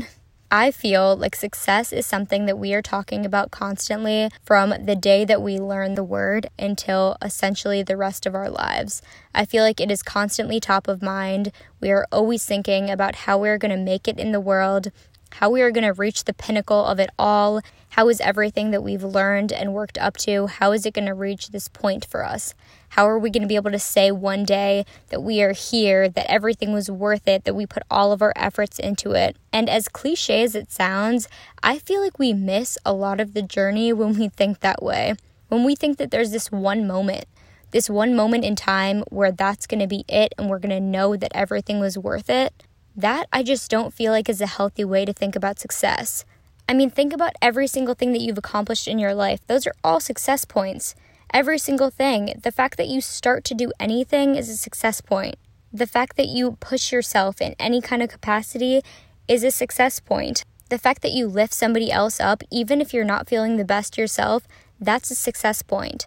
I 0.56 0.70
feel 0.70 1.16
like 1.16 1.34
success 1.34 1.92
is 1.92 2.06
something 2.06 2.46
that 2.46 2.61
we 2.61 2.75
are 2.75 2.80
talking 2.80 3.26
about 3.26 3.50
constantly 3.50 4.30
from 4.44 4.73
the 4.84 4.94
day 4.94 5.25
that 5.25 5.42
we 5.42 5.58
learn 5.58 5.96
the 5.96 6.04
word 6.04 6.46
until 6.56 7.16
essentially 7.20 7.82
the 7.82 7.96
rest 7.96 8.25
of 8.25 8.37
our 8.37 8.49
lives. 8.49 9.02
I 9.34 9.47
feel 9.47 9.64
like 9.64 9.80
it 9.80 9.90
is 9.90 10.04
constantly 10.04 10.60
top 10.60 10.86
of 10.86 11.02
mind. 11.02 11.50
We 11.80 11.90
are 11.90 12.06
always 12.12 12.47
thinking 12.47 12.88
about 12.88 13.17
how 13.17 13.36
we're 13.36 13.58
going 13.58 13.76
to 13.76 13.76
make 13.76 14.06
it 14.06 14.21
in 14.21 14.30
the 14.30 14.38
world, 14.38 14.93
how 15.38 15.50
we 15.50 15.62
are 15.62 15.73
going 15.73 15.84
to 15.84 15.92
reach 15.92 16.25
the 16.25 16.32
pinnacle 16.32 16.84
of 16.84 17.00
it 17.00 17.10
all. 17.18 17.60
How 17.90 18.08
is 18.08 18.20
everything 18.20 18.70
that 18.70 18.84
we've 18.84 19.02
learned 19.02 19.52
and 19.52 19.75
worked 19.75 19.99
up 19.99 20.16
to, 20.18 20.47
how 20.47 20.70
is 20.70 20.86
it 20.86 20.94
going 20.94 21.06
to 21.06 21.14
reach 21.14 21.49
this 21.49 21.66
point 21.66 22.04
for 22.04 22.25
us? 22.25 22.54
How 22.90 23.08
are 23.08 23.18
we 23.18 23.30
going 23.30 23.42
to 23.42 23.49
be 23.49 23.56
able 23.56 23.73
to 23.73 23.78
say 23.80 24.12
one 24.12 24.44
day 24.44 24.84
that 25.08 25.23
we 25.23 25.42
are 25.42 25.52
here, 25.52 26.08
that 26.08 26.30
everything 26.30 26.73
was 26.73 26.88
worth 26.88 27.26
it, 27.26 27.44
that 27.44 27.54
we 27.54 27.66
put 27.66 27.82
all 27.90 28.12
of 28.12 28.23
our 28.23 28.32
efforts 28.36 28.78
into 28.78 29.12
it? 29.12 29.36
And 29.52 29.68
as 29.68 29.88
cliche 29.88 30.44
as 30.44 30.54
it 30.54 30.70
sounds, 30.70 31.28
I 31.64 31.80
feel 31.80 32.00
like 32.00 32.18
we 32.18 32.32
miss 32.32 32.78
a 32.84 32.92
lot 32.92 33.18
of 33.18 33.34
the 33.34 33.42
journey 33.42 33.92
when 33.92 34.16
we 34.16 34.28
think 34.28 34.60
that 34.60 34.84
way. 34.84 35.14
When 35.49 35.64
we 35.64 35.75
think 35.75 35.99
that 35.99 36.12
there's 36.12 36.30
this 36.30 36.52
one 36.52 36.86
moment, 36.86 37.25
this 37.73 37.90
one 37.90 38.14
moment 38.14 38.44
in 38.44 38.54
time 38.54 39.02
where 39.10 39.32
that's 39.32 39.66
going 39.66 39.80
to 39.80 39.88
be 39.88 40.04
it 40.08 40.32
and 40.38 40.49
we're 40.49 40.60
going 40.60 40.70
to 40.70 40.80
know 40.80 41.16
that 41.16 41.32
everything 41.34 41.80
was 41.80 41.99
worth 41.99 42.30
it, 42.30 42.52
that 42.97 43.26
I 43.33 43.43
just 43.43 43.71
don't 43.71 43.93
feel 43.93 44.13
like 44.13 44.28
is 44.28 44.41
a 44.41 44.47
healthy 44.47 44.85
way 44.85 45.04
to 45.04 45.13
think 45.13 45.35
about 45.35 45.59
success. 45.59 46.25
I 46.69 46.75
mean, 46.75 46.91
think 46.91 47.13
about 47.13 47.35
every 47.43 47.67
single 47.67 47.95
thing 47.95 48.13
that 48.13 48.21
you've 48.21 48.39
accomplished 48.39 48.89
in 48.89 48.99
your 48.99 49.15
life. 49.15 49.41
Those 49.47 49.67
are 49.67 49.75
all 49.83 50.00
success 50.00 50.45
points. 50.45 50.95
Every 51.33 51.59
single 51.59 51.91
thing. 51.91 52.41
The 52.43 52.52
fact 52.52 52.76
that 52.76 52.89
you 52.89 53.00
start 53.00 53.45
to 53.45 53.54
do 53.54 53.73
anything 53.80 54.37
is 54.37 54.49
a 54.49 54.57
success 54.57 55.00
point. 55.00 55.37
The 55.73 55.87
fact 55.87 56.17
that 56.17 56.28
you 56.28 56.57
push 56.61 56.93
yourself 56.93 57.41
in 57.41 57.57
any 57.59 57.80
kind 57.80 58.02
of 58.02 58.09
capacity 58.09 58.80
is 59.26 59.43
a 59.43 59.50
success 59.50 59.99
point. 59.99 60.45
The 60.71 60.78
fact 60.78 61.02
that 61.02 61.13
you 61.13 61.26
lift 61.26 61.52
somebody 61.52 61.91
else 61.91 62.21
up, 62.21 62.43
even 62.50 62.80
if 62.80 62.95
you're 62.95 63.04
not 63.04 63.28
feeling 63.28 63.57
the 63.57 63.65
best 63.65 63.99
yourself, 63.99 64.47
that's 64.80 65.11
a 65.11 65.15
success 65.15 65.63
point. 65.63 66.07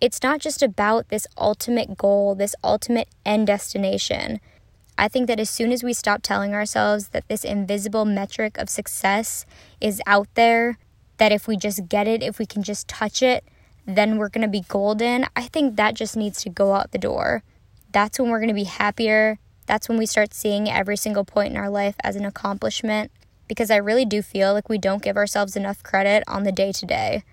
It's 0.00 0.22
not 0.22 0.40
just 0.40 0.62
about 0.62 1.08
this 1.08 1.26
ultimate 1.38 1.96
goal, 1.96 2.34
this 2.34 2.54
ultimate 2.64 3.08
end 3.24 3.46
destination. 3.46 4.40
I 4.96 5.08
think 5.08 5.26
that 5.26 5.40
as 5.40 5.50
soon 5.50 5.72
as 5.72 5.82
we 5.82 5.92
stop 5.92 6.22
telling 6.22 6.54
ourselves 6.54 7.08
that 7.08 7.28
this 7.28 7.44
invisible 7.44 8.04
metric 8.04 8.56
of 8.58 8.68
success 8.68 9.44
is 9.80 10.00
out 10.06 10.28
there, 10.34 10.78
that 11.18 11.32
if 11.32 11.48
we 11.48 11.56
just 11.56 11.88
get 11.88 12.06
it, 12.06 12.22
if 12.22 12.38
we 12.38 12.46
can 12.46 12.62
just 12.62 12.88
touch 12.88 13.22
it, 13.22 13.44
then 13.86 14.16
we're 14.16 14.28
going 14.28 14.42
to 14.42 14.48
be 14.48 14.64
golden. 14.66 15.26
I 15.36 15.42
think 15.42 15.76
that 15.76 15.94
just 15.94 16.16
needs 16.16 16.42
to 16.42 16.50
go 16.50 16.74
out 16.74 16.92
the 16.92 16.98
door. 16.98 17.42
That's 17.92 18.18
when 18.18 18.30
we're 18.30 18.38
going 18.38 18.48
to 18.48 18.54
be 18.54 18.64
happier. 18.64 19.38
That's 19.66 19.88
when 19.88 19.98
we 19.98 20.06
start 20.06 20.34
seeing 20.34 20.70
every 20.70 20.96
single 20.96 21.24
point 21.24 21.52
in 21.52 21.56
our 21.56 21.70
life 21.70 21.96
as 22.02 22.16
an 22.16 22.24
accomplishment. 22.24 23.10
Because 23.46 23.70
I 23.70 23.76
really 23.76 24.04
do 24.04 24.22
feel 24.22 24.52
like 24.52 24.68
we 24.68 24.78
don't 24.78 25.02
give 25.02 25.16
ourselves 25.16 25.56
enough 25.56 25.82
credit 25.82 26.24
on 26.26 26.44
the 26.44 26.52
day 26.52 26.72
to 26.72 26.86
day, 26.86 27.24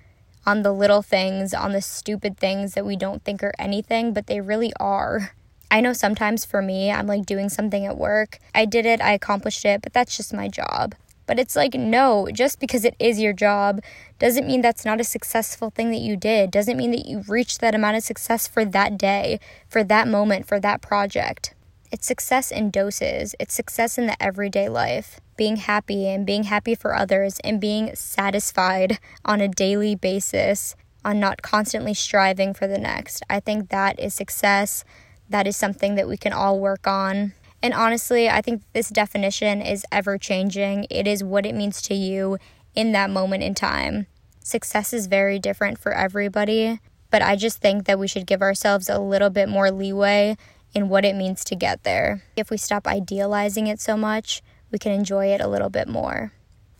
on 0.45 0.63
the 0.63 0.73
little 0.73 1.01
things, 1.01 1.53
on 1.53 1.71
the 1.71 1.81
stupid 1.81 2.37
things 2.37 2.73
that 2.73 2.85
we 2.85 2.95
don't 2.97 3.23
think 3.23 3.41
are 3.43 3.53
anything, 3.57 4.13
but 4.13 4.27
they 4.27 4.41
really 4.41 4.73
are. 4.79 5.31
I 5.71 5.79
know 5.79 5.93
sometimes 5.93 6.43
for 6.43 6.61
me, 6.61 6.91
I'm 6.91 7.07
like 7.07 7.25
doing 7.25 7.47
something 7.47 7.85
at 7.85 7.97
work. 7.97 8.39
I 8.53 8.65
did 8.65 8.85
it, 8.85 8.99
I 8.99 9.13
accomplished 9.13 9.63
it, 9.63 9.81
but 9.81 9.93
that's 9.93 10.17
just 10.17 10.33
my 10.33 10.49
job. 10.49 10.95
But 11.25 11.39
it's 11.39 11.55
like, 11.55 11.73
no, 11.75 12.27
just 12.33 12.59
because 12.59 12.83
it 12.83 12.93
is 12.99 13.21
your 13.21 13.31
job 13.31 13.79
doesn't 14.19 14.45
mean 14.45 14.61
that's 14.61 14.83
not 14.83 14.99
a 14.99 15.05
successful 15.05 15.69
thing 15.69 15.89
that 15.91 16.01
you 16.01 16.17
did, 16.17 16.51
doesn't 16.51 16.75
mean 16.75 16.91
that 16.91 17.05
you 17.05 17.23
reached 17.25 17.61
that 17.61 17.73
amount 17.73 17.95
of 17.95 18.03
success 18.03 18.49
for 18.49 18.65
that 18.65 18.97
day, 18.97 19.39
for 19.69 19.81
that 19.81 20.09
moment, 20.09 20.45
for 20.45 20.59
that 20.59 20.81
project. 20.81 21.53
It's 21.89 22.05
success 22.05 22.51
in 22.51 22.69
doses, 22.69 23.33
it's 23.39 23.53
success 23.53 23.97
in 23.97 24.07
the 24.07 24.21
everyday 24.21 24.67
life. 24.67 25.21
Being 25.37 25.55
happy 25.55 26.05
and 26.05 26.25
being 26.25 26.43
happy 26.43 26.75
for 26.75 26.93
others 26.93 27.39
and 27.45 27.61
being 27.61 27.95
satisfied 27.95 28.99
on 29.23 29.39
a 29.39 29.47
daily 29.47 29.95
basis, 29.95 30.75
on 31.05 31.19
not 31.19 31.41
constantly 31.41 31.93
striving 31.93 32.53
for 32.53 32.67
the 32.67 32.77
next. 32.77 33.23
I 33.29 33.39
think 33.39 33.69
that 33.69 33.97
is 33.99 34.13
success 34.13 34.83
that 35.31 35.47
is 35.47 35.57
something 35.57 35.95
that 35.95 36.07
we 36.07 36.17
can 36.17 36.33
all 36.33 36.59
work 36.59 36.87
on. 36.87 37.33
And 37.63 37.73
honestly, 37.73 38.29
I 38.29 38.41
think 38.41 38.63
this 38.73 38.89
definition 38.89 39.61
is 39.61 39.85
ever 39.91 40.17
changing. 40.17 40.87
It 40.89 41.07
is 41.07 41.23
what 41.23 41.45
it 41.45 41.55
means 41.55 41.81
to 41.83 41.93
you 41.93 42.37
in 42.75 42.91
that 42.91 43.09
moment 43.09 43.43
in 43.43 43.53
time. 43.53 44.07
Success 44.43 44.93
is 44.93 45.07
very 45.07 45.37
different 45.39 45.77
for 45.77 45.93
everybody, 45.93 46.79
but 47.11 47.21
I 47.21 47.35
just 47.35 47.59
think 47.59 47.85
that 47.85 47.99
we 47.99 48.07
should 48.07 48.25
give 48.25 48.41
ourselves 48.41 48.89
a 48.89 48.99
little 48.99 49.29
bit 49.29 49.47
more 49.47 49.71
leeway 49.71 50.37
in 50.73 50.89
what 50.89 51.05
it 51.05 51.15
means 51.15 51.43
to 51.45 51.55
get 51.55 51.83
there. 51.83 52.23
If 52.35 52.49
we 52.49 52.57
stop 52.57 52.87
idealizing 52.87 53.67
it 53.67 53.79
so 53.79 53.95
much, 53.95 54.41
we 54.71 54.79
can 54.79 54.91
enjoy 54.91 55.27
it 55.27 55.41
a 55.41 55.47
little 55.47 55.69
bit 55.69 55.87
more. 55.87 56.31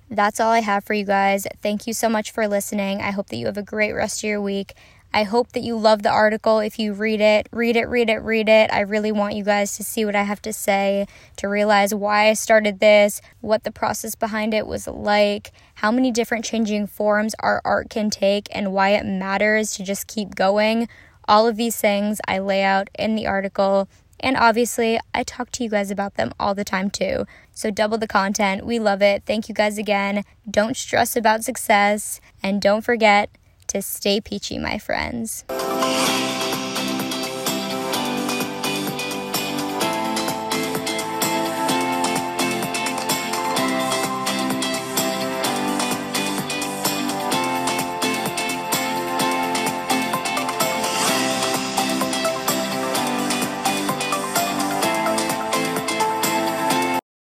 That's 0.09 0.39
all 0.39 0.51
I 0.51 0.59
have 0.61 0.83
for 0.83 0.93
you 0.93 1.05
guys. 1.05 1.45
Thank 1.61 1.87
you 1.87 1.93
so 1.93 2.09
much 2.09 2.31
for 2.31 2.47
listening. 2.47 3.01
I 3.01 3.11
hope 3.11 3.27
that 3.27 3.37
you 3.37 3.45
have 3.45 3.57
a 3.57 3.63
great 3.63 3.93
rest 3.93 4.23
of 4.23 4.29
your 4.29 4.41
week. 4.41 4.73
I 5.13 5.23
hope 5.23 5.51
that 5.51 5.63
you 5.63 5.77
love 5.77 6.03
the 6.03 6.09
article. 6.09 6.59
If 6.59 6.79
you 6.79 6.93
read 6.93 7.19
it, 7.19 7.47
read 7.51 7.75
it, 7.75 7.85
read 7.85 8.09
it, 8.09 8.19
read 8.19 8.47
it. 8.47 8.71
I 8.71 8.79
really 8.79 9.11
want 9.11 9.35
you 9.35 9.43
guys 9.43 9.75
to 9.75 9.83
see 9.83 10.05
what 10.05 10.15
I 10.15 10.23
have 10.23 10.41
to 10.43 10.53
say, 10.53 11.05
to 11.37 11.49
realize 11.49 11.93
why 11.93 12.29
I 12.29 12.33
started 12.33 12.79
this, 12.79 13.21
what 13.41 13.65
the 13.65 13.71
process 13.71 14.15
behind 14.15 14.53
it 14.53 14.65
was 14.65 14.87
like, 14.87 15.51
how 15.75 15.91
many 15.91 16.11
different 16.11 16.45
changing 16.45 16.87
forms 16.87 17.35
our 17.39 17.61
art 17.65 17.89
can 17.89 18.09
take, 18.09 18.47
and 18.55 18.71
why 18.71 18.89
it 18.89 19.05
matters 19.05 19.71
to 19.71 19.83
just 19.83 20.07
keep 20.07 20.33
going. 20.33 20.87
All 21.27 21.45
of 21.45 21.57
these 21.57 21.75
things 21.75 22.21
I 22.27 22.39
lay 22.39 22.63
out 22.63 22.89
in 22.97 23.15
the 23.15 23.27
article. 23.27 23.89
And 24.21 24.37
obviously, 24.37 24.99
I 25.13 25.23
talk 25.23 25.51
to 25.51 25.63
you 25.63 25.69
guys 25.69 25.91
about 25.91 26.15
them 26.15 26.31
all 26.39 26.53
the 26.53 26.63
time 26.63 26.89
too. 26.89 27.25
So, 27.51 27.71
double 27.71 27.97
the 27.97 28.07
content. 28.07 28.65
We 28.65 28.79
love 28.79 29.01
it. 29.01 29.23
Thank 29.25 29.49
you 29.49 29.55
guys 29.55 29.77
again. 29.77 30.23
Don't 30.49 30.77
stress 30.77 31.15
about 31.15 31.43
success. 31.43 32.21
And 32.43 32.61
don't 32.61 32.83
forget, 32.83 33.29
to 33.71 33.81
stay 33.81 34.19
peachy, 34.19 34.57
my 34.57 34.77
friends. 34.77 35.45